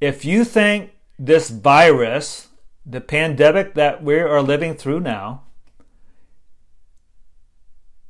[0.00, 2.48] If you think this virus,
[2.84, 5.42] the pandemic that we are living through now,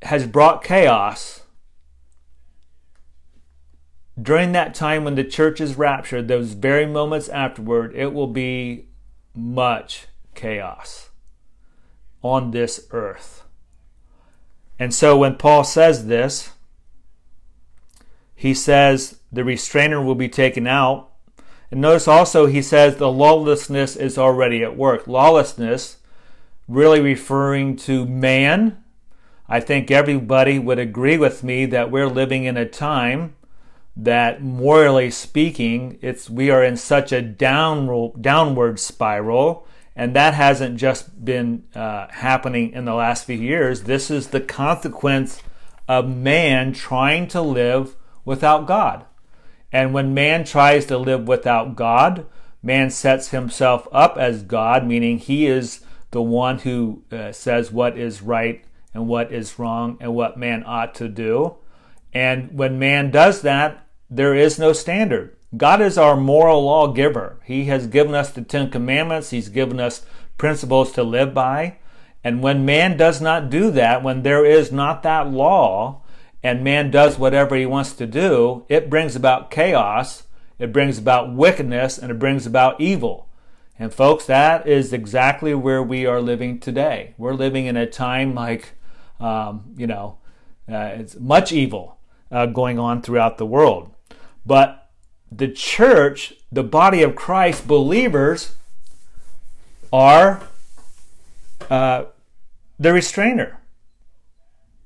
[0.01, 1.41] has brought chaos,
[4.19, 8.87] during that time when the church is raptured, those very moments afterward, it will be
[9.35, 11.09] much chaos
[12.21, 13.43] on this earth.
[14.77, 16.51] And so when Paul says this,
[18.35, 21.10] he says the restrainer will be taken out.
[21.71, 25.07] And notice also he says the lawlessness is already at work.
[25.07, 25.97] Lawlessness,
[26.67, 28.83] really referring to man.
[29.47, 33.35] I think everybody would agree with me that we're living in a time
[33.95, 40.77] that morally speaking, it's we are in such a down, downward spiral, and that hasn't
[40.77, 43.83] just been uh, happening in the last few years.
[43.83, 45.41] This is the consequence
[45.87, 49.05] of man trying to live without God.
[49.71, 52.25] And when man tries to live without God,
[52.61, 57.97] man sets himself up as God, meaning he is the one who uh, says what
[57.97, 58.63] is right
[58.93, 61.55] and what is wrong and what man ought to do.
[62.13, 65.37] And when man does that, there is no standard.
[65.55, 67.39] God is our moral lawgiver.
[67.45, 70.05] He has given us the Ten Commandments, He's given us
[70.37, 71.77] principles to live by.
[72.23, 76.01] And when man does not do that, when there is not that law,
[76.43, 80.23] and man does whatever he wants to do, it brings about chaos,
[80.57, 83.27] it brings about wickedness, and it brings about evil.
[83.77, 87.15] And folks, that is exactly where we are living today.
[87.17, 88.73] We're living in a time like,
[89.19, 90.17] um, you know,
[90.71, 91.97] uh, it's much evil
[92.31, 93.91] uh, going on throughout the world.
[94.45, 94.89] But
[95.31, 98.55] the church, the body of Christ, believers
[99.91, 100.43] are
[101.69, 102.05] uh,
[102.79, 103.60] the restrainer.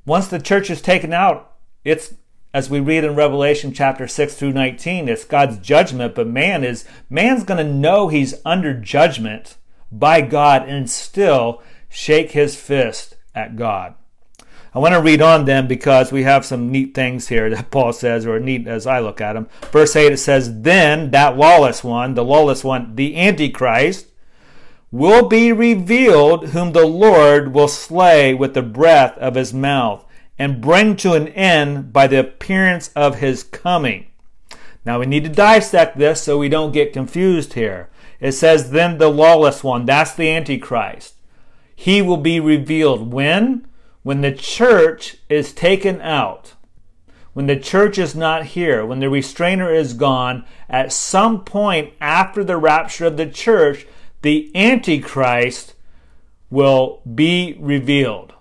[0.06, 1.54] Once the church is taken out,
[1.84, 2.14] it's
[2.54, 6.86] as we read in Revelation chapter 6 through 19, it's God's judgment, but man is
[7.10, 9.58] man's going to know he's under judgment
[9.92, 13.96] by God and still shake his fist at God.
[14.74, 17.94] I want to read on then because we have some neat things here that Paul
[17.94, 19.48] says, or neat as I look at them.
[19.72, 24.08] Verse 8 it says, Then that lawless one, the lawless one, the Antichrist,
[24.92, 30.06] will be revealed, whom the Lord will slay with the breath of his mouth
[30.38, 34.08] and bring to an end by the appearance of his coming.
[34.86, 37.90] Now we need to dissect this so we don't get confused here.
[38.20, 41.16] It says, then the lawless one, that's the Antichrist.
[41.76, 43.68] He will be revealed when?
[44.04, 46.54] When the church is taken out.
[47.34, 52.44] When the church is not here, when the restrainer is gone, at some point after
[52.44, 53.86] the rapture of the church,
[54.26, 55.76] the Antichrist
[56.50, 58.34] will be revealed.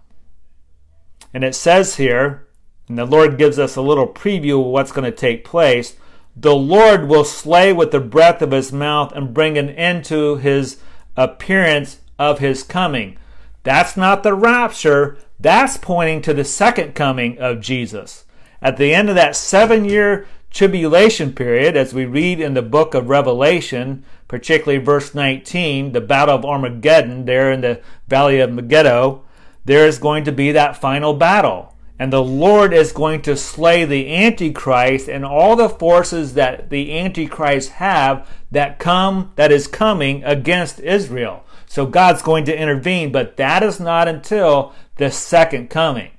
[1.35, 2.49] And it says here,
[2.89, 5.97] and the Lord gives us a little preview of what's going to take place.
[6.35, 10.37] The Lord will slay with the breath of his mouth and bring an end to
[10.37, 10.79] his
[11.19, 13.19] appearance of his coming.
[13.63, 15.19] That's not the rapture.
[15.39, 18.25] That's pointing to the second coming of Jesus.
[18.63, 22.95] At the end of that seven year tribulation period, as we read in the book
[22.95, 29.23] of Revelation, particularly verse 19, the battle of Armageddon, there in the valley of Megiddo,
[29.65, 31.75] there is going to be that final battle.
[31.99, 36.99] And the Lord is going to slay the Antichrist and all the forces that the
[36.99, 41.45] Antichrist have that come, that is coming against Israel.
[41.67, 46.11] So God's going to intervene, but that is not until the second coming.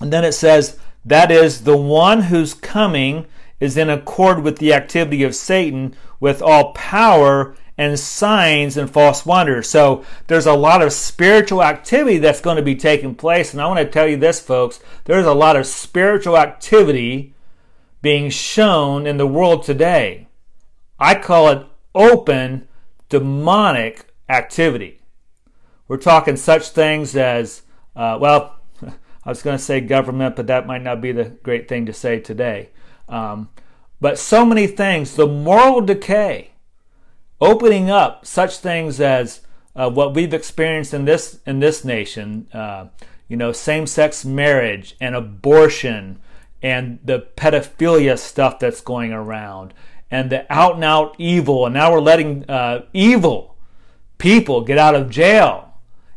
[0.00, 3.26] And then it says, that is the one whose coming
[3.60, 9.26] is in accord with the activity of Satan with all power and signs and false
[9.26, 9.68] wonders.
[9.68, 13.52] So there's a lot of spiritual activity that's going to be taking place.
[13.52, 17.34] And I want to tell you this, folks there's a lot of spiritual activity
[18.00, 20.28] being shown in the world today.
[20.98, 22.68] I call it open
[23.08, 25.00] demonic activity.
[25.88, 27.62] We're talking such things as,
[27.96, 31.68] uh, well, I was going to say government, but that might not be the great
[31.68, 32.70] thing to say today.
[33.08, 33.48] Um,
[34.00, 36.50] but so many things, the moral decay
[37.40, 39.40] opening up such things as
[39.76, 42.86] uh, what we've experienced in this in this nation, uh,
[43.28, 46.20] you know, same-sex marriage and abortion
[46.62, 49.74] and the pedophilia stuff that's going around
[50.10, 53.56] and the out and out evil, and now we're letting uh, evil
[54.18, 55.63] people get out of jail.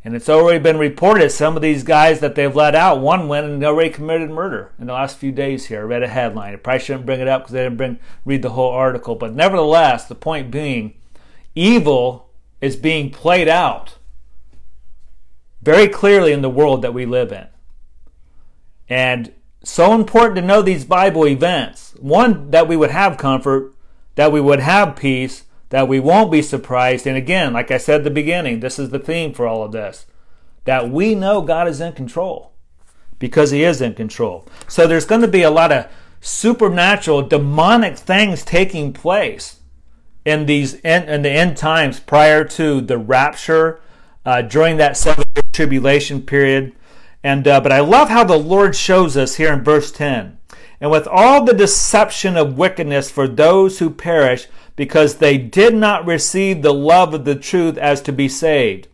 [0.07, 3.45] And it's already been reported some of these guys that they've let out, one went
[3.45, 5.81] and already committed murder in the last few days here.
[5.81, 6.53] I read a headline.
[6.53, 9.15] I probably shouldn't bring it up because I didn't bring, read the whole article.
[9.15, 10.93] But nevertheless, the point being,
[11.55, 12.29] evil
[12.61, 13.97] is being played out
[15.61, 17.47] very clearly in the world that we live in.
[18.87, 21.95] And so important to know these Bible events.
[21.99, 23.75] One, that we would have comfort,
[24.15, 27.05] that we would have peace, that we won't be surprised.
[27.05, 29.71] And again, like I said at the beginning, this is the theme for all of
[29.71, 30.05] this
[30.65, 32.51] that we know God is in control
[33.19, 34.45] because He is in control.
[34.67, 35.87] So there's going to be a lot of
[36.19, 39.61] supernatural, demonic things taking place
[40.25, 43.79] in these in, in the end times prior to the rapture,
[44.25, 46.73] uh, during that seven tribulation period.
[47.23, 50.37] And uh, but I love how the Lord shows us here in verse ten.
[50.79, 56.05] And with all the deception of wickedness for those who perish, because they did not
[56.05, 58.87] receive the love of the truth as to be saved.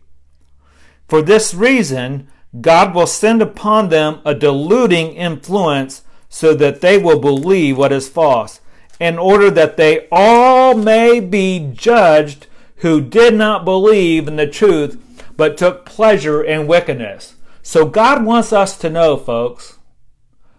[1.06, 2.28] For this reason,
[2.60, 8.08] God will send upon them a deluding influence so that they will believe what is
[8.08, 8.60] false
[9.00, 15.00] in order that they all may be judged who did not believe in the truth
[15.36, 17.34] but took pleasure in wickedness.
[17.62, 19.73] So God wants us to know, folks,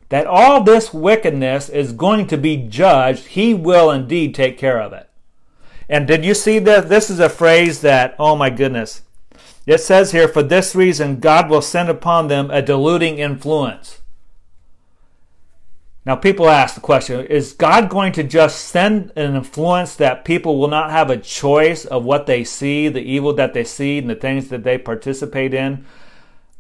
[0.10, 3.28] that all this wickedness is going to be judged.
[3.28, 5.10] He will indeed take care of it.
[5.90, 6.90] And did you see that?
[6.90, 9.02] This is a phrase that, oh my goodness.
[9.66, 14.02] It says here, for this reason, God will send upon them a deluding influence.
[16.06, 20.60] Now, people ask the question is God going to just send an influence that people
[20.60, 24.10] will not have a choice of what they see, the evil that they see, and
[24.10, 25.84] the things that they participate in?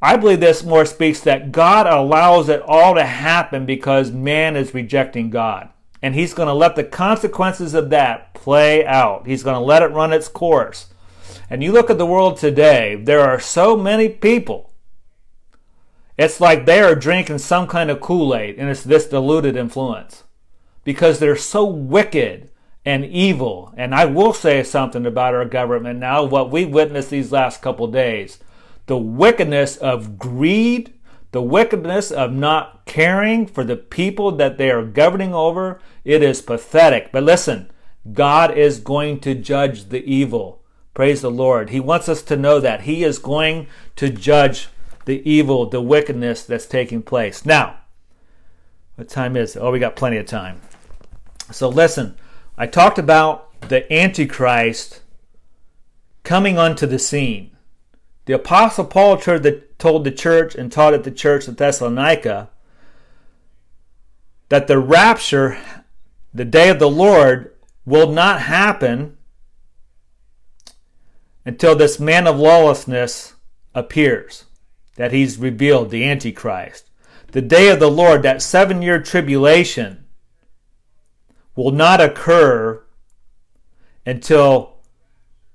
[0.01, 4.73] I believe this more speaks that God allows it all to happen because man is
[4.73, 5.69] rejecting God.
[6.05, 9.25] and he's going to let the consequences of that play out.
[9.25, 10.93] He's going to let it run its course.
[11.49, 14.71] And you look at the world today, there are so many people.
[16.15, 20.25] It's like they are drinking some kind of Kool Aid, and it's this diluted influence
[20.83, 22.51] because they're so wicked
[22.85, 23.73] and evil.
[23.75, 27.87] And I will say something about our government now, what we witnessed these last couple
[27.87, 28.37] days.
[28.87, 30.93] The wickedness of greed,
[31.31, 36.41] the wickedness of not caring for the people that they are governing over, it is
[36.41, 37.11] pathetic.
[37.11, 37.71] But listen,
[38.13, 40.61] God is going to judge the evil.
[40.93, 41.71] Praise the Lord.
[41.71, 42.81] He wants us to know that.
[42.81, 43.67] He is going
[43.97, 44.69] to judge
[45.05, 47.45] the evil, the wickedness that's taking place.
[47.45, 47.79] Now,
[48.95, 49.59] what time is it?
[49.59, 50.61] Oh, we got plenty of time.
[51.51, 52.15] So listen,
[52.57, 55.01] I talked about the Antichrist
[56.23, 57.54] coming onto the scene.
[58.25, 62.49] The Apostle Paul told the church and taught at the church at Thessalonica
[64.49, 65.57] that the rapture,
[66.33, 67.53] the day of the Lord,
[67.85, 69.17] will not happen
[71.45, 73.35] until this man of lawlessness
[73.75, 74.45] appears,
[74.95, 76.89] that he's revealed, the Antichrist.
[77.31, 80.05] The day of the Lord, that seven year tribulation,
[81.55, 82.83] will not occur
[84.05, 84.77] until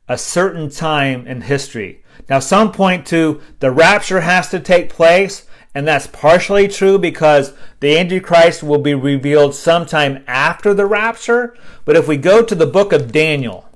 [0.08, 2.04] a certain time in history.
[2.28, 7.52] Now, some point to the rapture has to take place, and that's partially true because
[7.80, 11.56] the Antichrist will be revealed sometime after the rapture.
[11.84, 13.68] But if we go to the book of Daniel,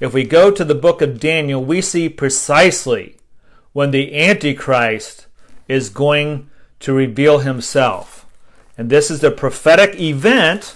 [0.00, 3.16] if we go to the book of Daniel, we see precisely
[3.72, 5.26] when the Antichrist
[5.66, 6.48] is going
[6.80, 8.26] to reveal himself.
[8.76, 10.74] And this is the prophetic event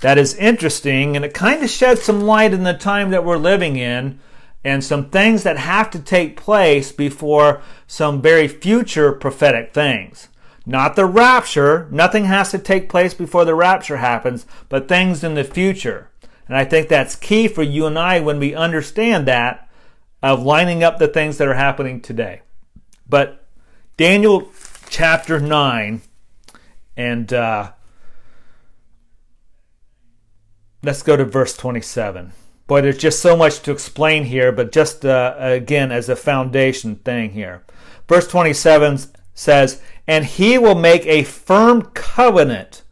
[0.00, 3.36] that is interesting and it kind of sheds some light in the time that we're
[3.36, 4.18] living in
[4.62, 10.28] and some things that have to take place before some very future prophetic things.
[10.66, 15.34] Not the rapture, nothing has to take place before the rapture happens, but things in
[15.34, 16.10] the future.
[16.46, 19.68] And I think that's key for you and I when we understand that
[20.22, 22.42] of lining up the things that are happening today.
[23.08, 23.46] But
[23.96, 24.50] Daniel
[24.88, 26.02] chapter 9
[26.96, 27.72] and uh,
[30.82, 32.32] let's go to verse 27.
[32.70, 36.94] Boy, there's just so much to explain here, but just uh, again as a foundation
[36.94, 37.64] thing here.
[38.08, 38.96] Verse 27
[39.34, 42.84] says, And he will make a firm covenant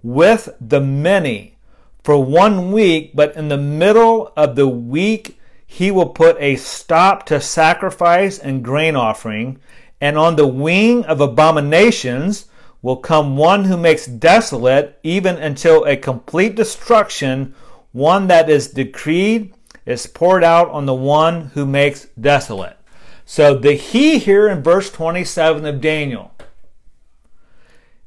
[0.00, 1.58] with the many
[2.04, 7.26] for one week, but in the middle of the week he will put a stop
[7.26, 9.58] to sacrifice and grain offering,
[10.00, 12.46] and on the wing of abominations
[12.80, 17.56] will come one who makes desolate, even until a complete destruction,
[17.96, 22.76] one that is decreed, is poured out on the one who makes desolate.
[23.24, 26.32] So the he here in verse 27 of Daniel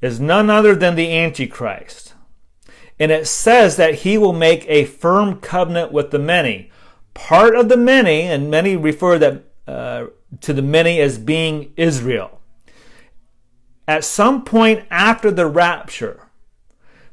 [0.02, 2.14] is none other than the Antichrist.
[3.00, 6.72] And it says that he will make a firm covenant with the many.
[7.14, 10.08] Part of the many, and many refer that uh,
[10.42, 12.40] to the many as being Israel
[13.90, 16.29] at some point after the rapture,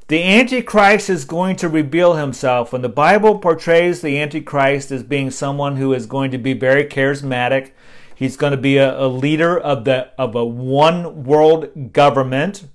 [0.07, 2.71] the Antichrist is going to reveal himself.
[2.71, 6.85] When the Bible portrays the Antichrist as being someone who is going to be very
[6.85, 7.71] charismatic,
[8.15, 12.67] he's going to be a, a leader of the of a one world government.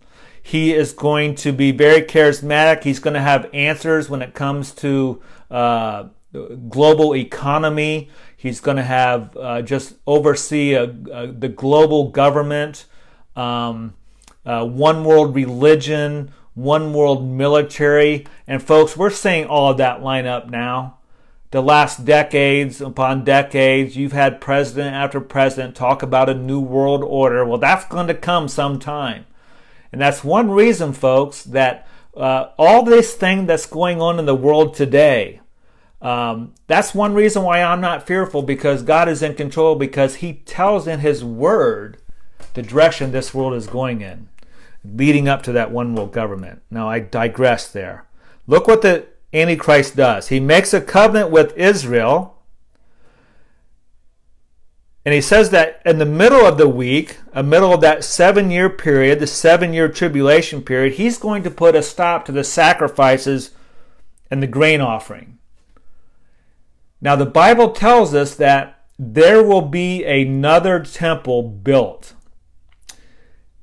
[0.43, 2.83] He is going to be very charismatic.
[2.83, 6.09] He's going to have answers when it comes to uh,
[6.69, 8.11] global economy.
[8.37, 12.87] He's going to have uh, just oversee a, a, the global government
[13.37, 13.95] um,
[14.45, 18.27] uh, one world religion, one world military.
[18.47, 20.99] And folks, we're seeing all of that line up now.
[21.51, 27.03] The last decades upon decades, you've had president after president talk about a new world
[27.05, 27.45] order.
[27.45, 29.27] Well, that's going to come sometime.
[29.93, 31.87] And that's one reason, folks, that
[32.17, 35.41] uh, all this thing that's going on in the world today,
[36.01, 40.33] um, that's one reason why I'm not fearful because God is in control because He
[40.33, 41.99] tells in His Word
[42.55, 44.29] the direction this world is going in,
[44.85, 46.63] leading up to that one world government.
[46.71, 48.07] Now, I digress there.
[48.47, 50.29] Look what the Antichrist does.
[50.29, 52.39] He makes a covenant with Israel.
[55.05, 58.51] And he says that in the middle of the week, a middle of that seven
[58.51, 62.45] year period, the seven year tribulation period, he's going to put a stop to the
[62.45, 63.51] sacrifices
[64.31, 65.39] and the grain offering.
[67.01, 72.15] Now, the Bible tells us that there will be another temple built.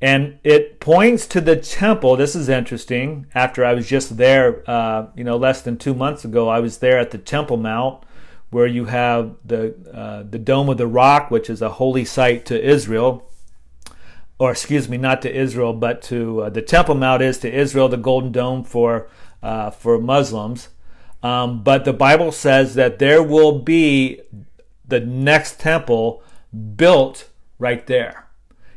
[0.01, 2.15] And it points to the temple.
[2.15, 3.25] This is interesting.
[3.35, 6.77] After I was just there, uh, you know, less than two months ago, I was
[6.77, 8.03] there at the Temple Mount,
[8.49, 12.45] where you have the uh, the Dome of the Rock, which is a holy site
[12.45, 13.29] to Israel,
[14.37, 17.89] or excuse me, not to Israel, but to uh, the Temple Mount is to Israel,
[17.89, 19.09] the Golden Dome for
[19.43, 20.69] uh, for Muslims.
[21.21, 24.21] Um, but the Bible says that there will be
[24.87, 26.23] the next temple
[26.75, 27.27] built
[27.59, 28.28] right there.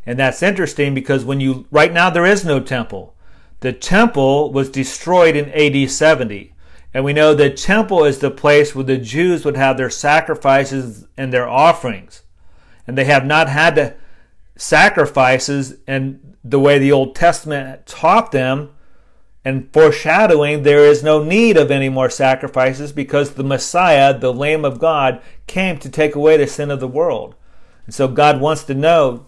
[0.05, 3.15] And that's interesting because when you, right now, there is no temple.
[3.61, 6.55] The temple was destroyed in AD 70.
[6.95, 11.07] And we know the temple is the place where the Jews would have their sacrifices
[11.17, 12.23] and their offerings.
[12.87, 13.95] And they have not had the
[14.57, 18.71] sacrifices and the way the Old Testament taught them
[19.45, 24.65] and foreshadowing there is no need of any more sacrifices because the Messiah, the Lamb
[24.65, 27.35] of God, came to take away the sin of the world.
[27.87, 29.27] And so God wants to know,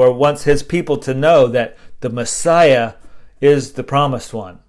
[0.00, 2.94] or wants his people to know, that the Messiah
[3.40, 4.60] is the promised one.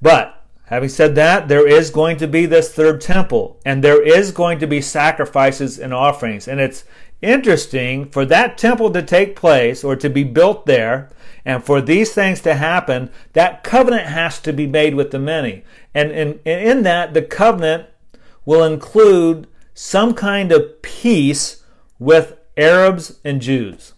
[0.00, 4.30] But Having said that, there is going to be this third temple, and there is
[4.30, 6.46] going to be sacrifices and offerings.
[6.46, 6.84] And it's
[7.20, 11.10] interesting for that temple to take place or to be built there,
[11.44, 15.64] and for these things to happen, that covenant has to be made with the many.
[15.92, 17.88] And in, in that, the covenant
[18.44, 21.64] will include some kind of peace
[21.98, 23.94] with Arabs and Jews.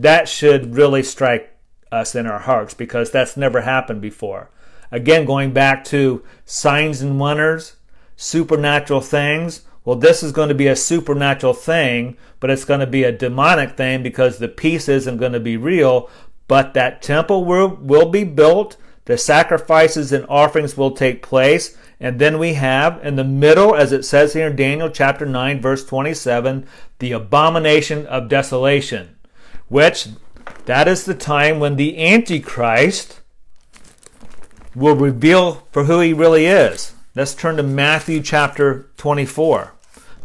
[0.00, 1.54] That should really strike
[1.92, 4.50] us in our hearts because that's never happened before.
[4.90, 7.76] Again, going back to signs and wonders,
[8.16, 9.62] supernatural things.
[9.84, 13.12] Well, this is going to be a supernatural thing, but it's going to be a
[13.12, 16.08] demonic thing because the peace isn't going to be real.
[16.48, 21.76] But that temple will, will be built, the sacrifices and offerings will take place.
[22.00, 25.60] And then we have in the middle, as it says here in Daniel chapter 9,
[25.60, 26.66] verse 27,
[27.00, 29.16] the abomination of desolation,
[29.70, 30.08] which
[30.66, 33.20] that is the time when the Antichrist
[34.74, 36.92] will reveal for who he really is.
[37.14, 39.72] Let's turn to Matthew chapter 24.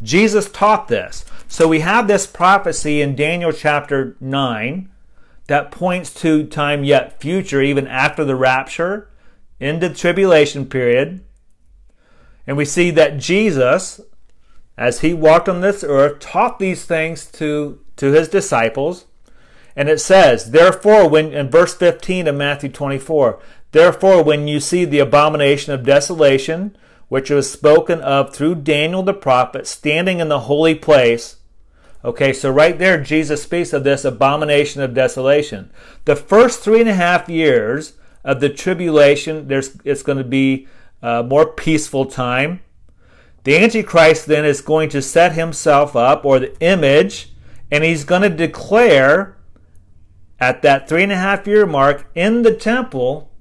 [0.04, 1.26] Jesus taught this.
[1.48, 4.89] So we have this prophecy in Daniel chapter 9
[5.48, 9.10] that points to time yet future, even after the rapture,
[9.60, 11.24] into the tribulation period.
[12.48, 14.02] And we see that Jesus,
[14.76, 19.06] as he walked on this earth, taught these things to, to his disciples.
[19.76, 23.39] And it says, therefore, when in verse 15 of Matthew 24,
[23.76, 26.78] Therefore, when you see the abomination of desolation,
[27.09, 31.36] which was spoken of through Daniel the prophet, standing in the holy place,
[32.05, 35.71] Okay, so right there, Jesus speaks of this abomination of desolation.
[36.05, 40.67] The first three and a half years of the tribulation, there's it's going to be
[41.01, 42.61] a more peaceful time.
[43.43, 47.34] The Antichrist then is going to set himself up, or the image,
[47.71, 49.35] and he's going to declare
[50.40, 53.32] at that three and a half year mark in the temple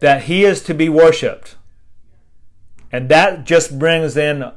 [0.00, 1.56] that he is to be worshiped.
[2.90, 4.50] And that just brings in,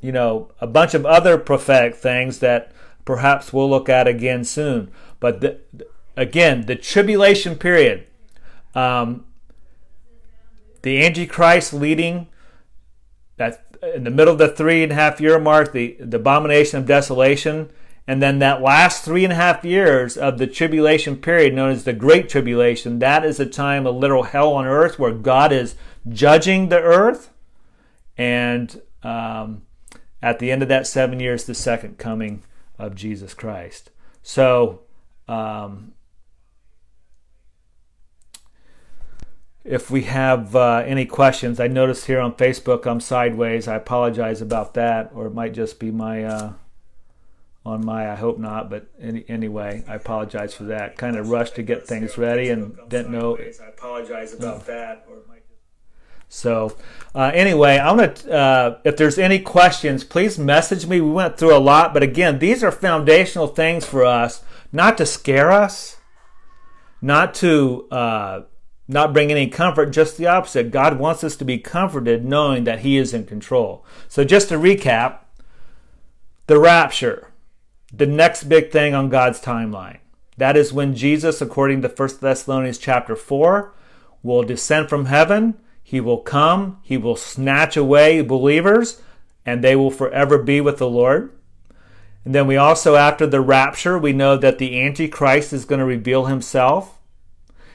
[0.00, 2.70] you know, a bunch of other prophetic things that
[3.04, 4.90] perhaps we'll look at again soon.
[5.18, 5.58] But the,
[6.16, 8.06] again, the tribulation period,
[8.74, 9.24] um,
[10.82, 12.28] the Antichrist leading
[13.36, 16.78] that in the middle of the three and a half year mark, the, the abomination
[16.78, 17.70] of desolation,
[18.06, 21.84] and then that last three and a half years of the tribulation period, known as
[21.84, 25.76] the Great Tribulation, that is a time of literal hell on earth where God is
[26.08, 27.30] judging the earth.
[28.16, 29.62] And um,
[30.22, 32.42] at the end of that seven years, the second coming
[32.78, 33.90] of Jesus Christ.
[34.22, 34.80] So,
[35.28, 35.92] um,
[39.64, 43.68] if we have uh, any questions, I noticed here on Facebook I'm sideways.
[43.68, 46.24] I apologize about that, or it might just be my.
[46.24, 46.52] Uh,
[47.64, 50.96] on my I hope not, but any, anyway, I apologize for that.
[50.96, 53.36] Kind of rushed to get things ready and didn't know.
[53.36, 55.06] I apologize about that.
[56.32, 56.76] So,
[57.12, 58.32] uh, anyway, I want to.
[58.32, 61.00] Uh, if there's any questions, please message me.
[61.00, 65.06] We went through a lot, but again, these are foundational things for us, not to
[65.06, 65.96] scare us,
[67.02, 68.42] not to uh,
[68.86, 69.86] not bring any comfort.
[69.86, 70.70] Just the opposite.
[70.70, 73.84] God wants us to be comforted, knowing that He is in control.
[74.06, 75.18] So, just to recap,
[76.46, 77.29] the rapture
[77.92, 79.98] the next big thing on God's timeline.
[80.36, 83.74] That is when Jesus, according to 1 Thessalonians chapter 4,
[84.22, 85.58] will descend from heaven.
[85.82, 86.78] He will come.
[86.82, 89.02] He will snatch away believers,
[89.44, 91.32] and they will forever be with the Lord.
[92.24, 95.84] And then we also, after the rapture, we know that the Antichrist is going to
[95.84, 96.98] reveal himself.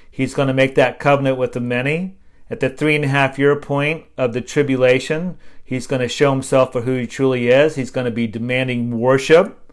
[0.10, 2.18] He's going to make that covenant with the many.
[2.50, 6.32] At the three and a half year point of the tribulation, he's going to show
[6.32, 7.76] himself for who he truly is.
[7.76, 9.65] He's going to be demanding worship.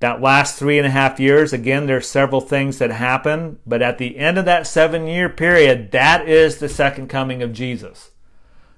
[0.00, 3.98] That last three and a half years, again, there's several things that happen, but at
[3.98, 8.10] the end of that seven year period, that is the second coming of Jesus.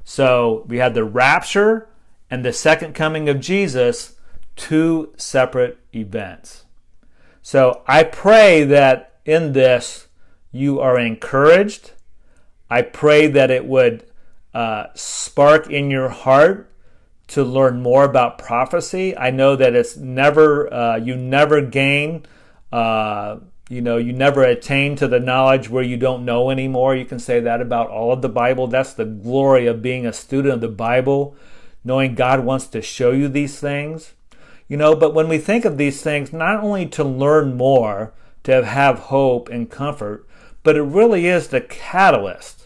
[0.05, 1.89] So we had the rapture
[2.29, 4.17] and the second coming of Jesus,
[4.57, 6.65] two separate events.
[7.41, 10.09] So I pray that in this
[10.51, 11.93] you are encouraged.
[12.69, 14.05] I pray that it would
[14.55, 16.72] uh, spark in your heart
[17.33, 19.17] to learn more about prophecy.
[19.17, 22.27] I know that it's never, uh, you never gain,
[22.71, 23.39] uh,
[23.71, 26.95] you know, you never attain to the knowledge where you don't know anymore.
[26.95, 28.67] You can say that about all of the Bible.
[28.67, 31.35] That's the glory of being a student of the Bible,
[31.83, 34.13] knowing God wants to show you these things.
[34.69, 38.13] You know, but when we think of these things, not only to learn more,
[38.43, 40.29] to have hope and comfort,
[40.63, 42.62] but it really is the catalyst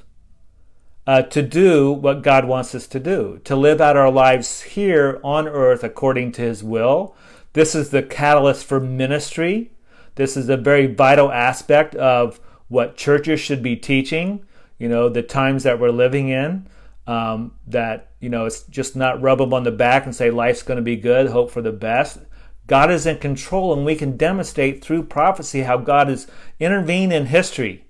[1.06, 5.20] uh, to do what God wants us to do, to live out our lives here
[5.22, 7.14] on earth according to His will.
[7.52, 9.72] This is the catalyst for ministry.
[10.16, 14.44] This is a very vital aspect of what churches should be teaching,
[14.78, 16.66] you know, the times that we're living in.
[17.06, 20.64] Um, that, you know, it's just not rub them on the back and say life's
[20.64, 22.18] going to be good, hope for the best.
[22.66, 26.26] God is in control, and we can demonstrate through prophecy how God has
[26.58, 27.84] intervened in history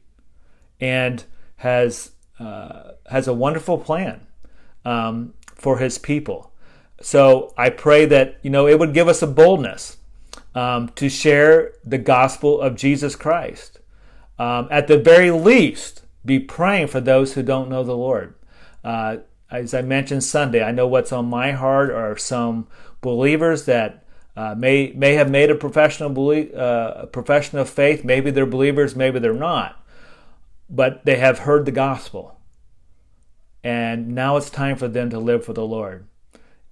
[0.79, 1.25] and
[1.57, 4.27] has uh, has a wonderful plan
[4.85, 6.53] um, for His people.
[7.01, 9.99] So I pray that you know it would give us a boldness
[10.55, 13.79] um, to share the gospel of Jesus Christ.
[14.39, 18.35] Um, at the very least, be praying for those who don't know the Lord.
[18.83, 19.19] Uh,
[19.51, 22.67] as I mentioned Sunday, I know what's on my heart are some
[23.01, 24.05] believers that
[24.37, 28.05] uh, may may have made a professional belief, uh, a profession of faith.
[28.05, 29.83] Maybe they're believers, maybe they're not,
[30.69, 32.39] but they have heard the gospel,
[33.63, 36.07] and now it's time for them to live for the Lord.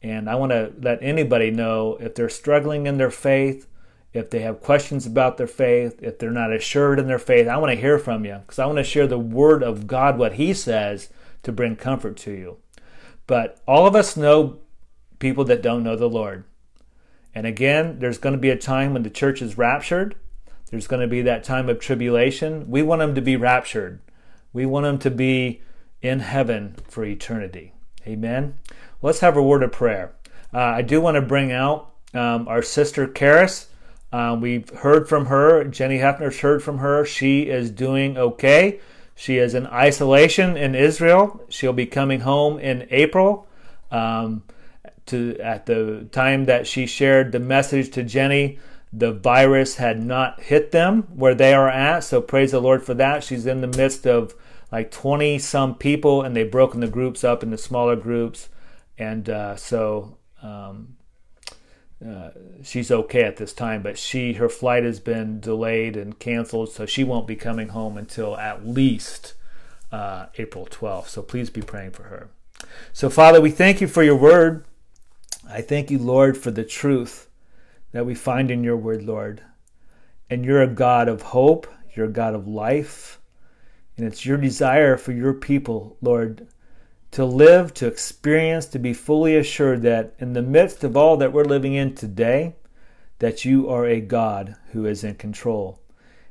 [0.02, 3.66] And I want to let anybody know if they're struggling in their faith,
[4.12, 7.48] if they have questions about their faith, if they're not assured in their faith.
[7.48, 10.18] I want to hear from you because I want to share the word of God,
[10.18, 11.08] what He says,
[11.42, 12.58] to bring comfort to you.
[13.26, 14.58] But all of us know
[15.18, 16.44] people that don't know the Lord.
[17.34, 20.16] And again, there's going to be a time when the church is raptured.
[20.74, 22.68] There's going to be that time of tribulation.
[22.68, 24.00] We want them to be raptured.
[24.52, 25.62] We want them to be
[26.02, 27.74] in heaven for eternity.
[28.04, 28.58] Amen.
[29.00, 30.16] Let's have a word of prayer.
[30.52, 33.66] Uh, I do want to bring out um, our sister Karis.
[34.12, 35.62] Uh, we've heard from her.
[35.62, 37.04] Jenny Hefner's heard from her.
[37.04, 38.80] She is doing okay.
[39.14, 41.40] She is in isolation in Israel.
[41.50, 43.46] She'll be coming home in April.
[43.92, 44.42] Um,
[45.06, 48.58] to at the time that she shared the message to Jenny,
[48.96, 52.04] the virus had not hit them where they are at.
[52.04, 53.24] So praise the Lord for that.
[53.24, 54.34] She's in the midst of
[54.70, 58.48] like 20 some people, and they've broken the groups up into smaller groups,
[58.98, 60.18] and uh, so.
[60.42, 60.96] Um,
[62.04, 62.30] uh,
[62.62, 66.84] she's okay at this time, but she her flight has been delayed and canceled, so
[66.84, 69.32] she won't be coming home until at least
[69.90, 71.06] uh, April 12th.
[71.06, 72.28] So please be praying for her.
[72.92, 74.66] So Father, we thank you for your word.
[75.48, 77.28] I thank you, Lord, for the truth
[77.94, 79.40] that we find in your word, Lord.
[80.28, 83.20] And you're a God of hope, you're a God of life,
[83.96, 86.48] and it's your desire for your people, Lord,
[87.12, 91.32] to live, to experience, to be fully assured that in the midst of all that
[91.32, 92.56] we're living in today,
[93.20, 95.78] that you are a God who is in control.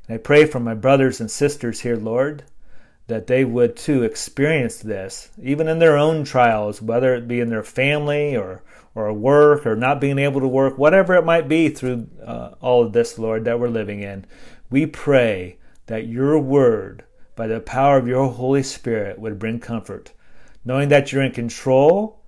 [0.10, 2.44] And I pray for my brothers and sisters here, Lord,
[3.08, 7.48] that they would too experience this, even in their own trials, whether it be in
[7.48, 8.64] their family or
[8.96, 12.84] or work or not being able to work, whatever it might be through uh, all
[12.84, 14.26] of this, Lord, that we're living in.
[14.70, 17.04] We pray that your word,
[17.36, 20.12] by the power of your Holy Spirit, would bring comfort,
[20.64, 22.22] knowing that you're in control,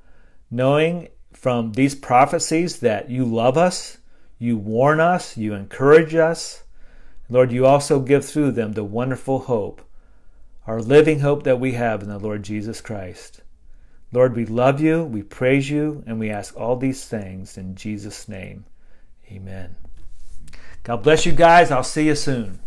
[0.49, 3.97] knowing from these prophecies that you love us,
[4.39, 6.63] you warn us, you encourage us.
[7.29, 9.81] Lord, you also give through them the wonderful hope,
[10.67, 13.41] our living hope that we have in the Lord Jesus Christ.
[14.15, 18.29] Lord, we love you, we praise you, and we ask all these things in Jesus'
[18.29, 18.63] name.
[19.29, 19.75] Amen.
[20.83, 21.69] God bless you guys.
[21.69, 22.61] I'll see you soon.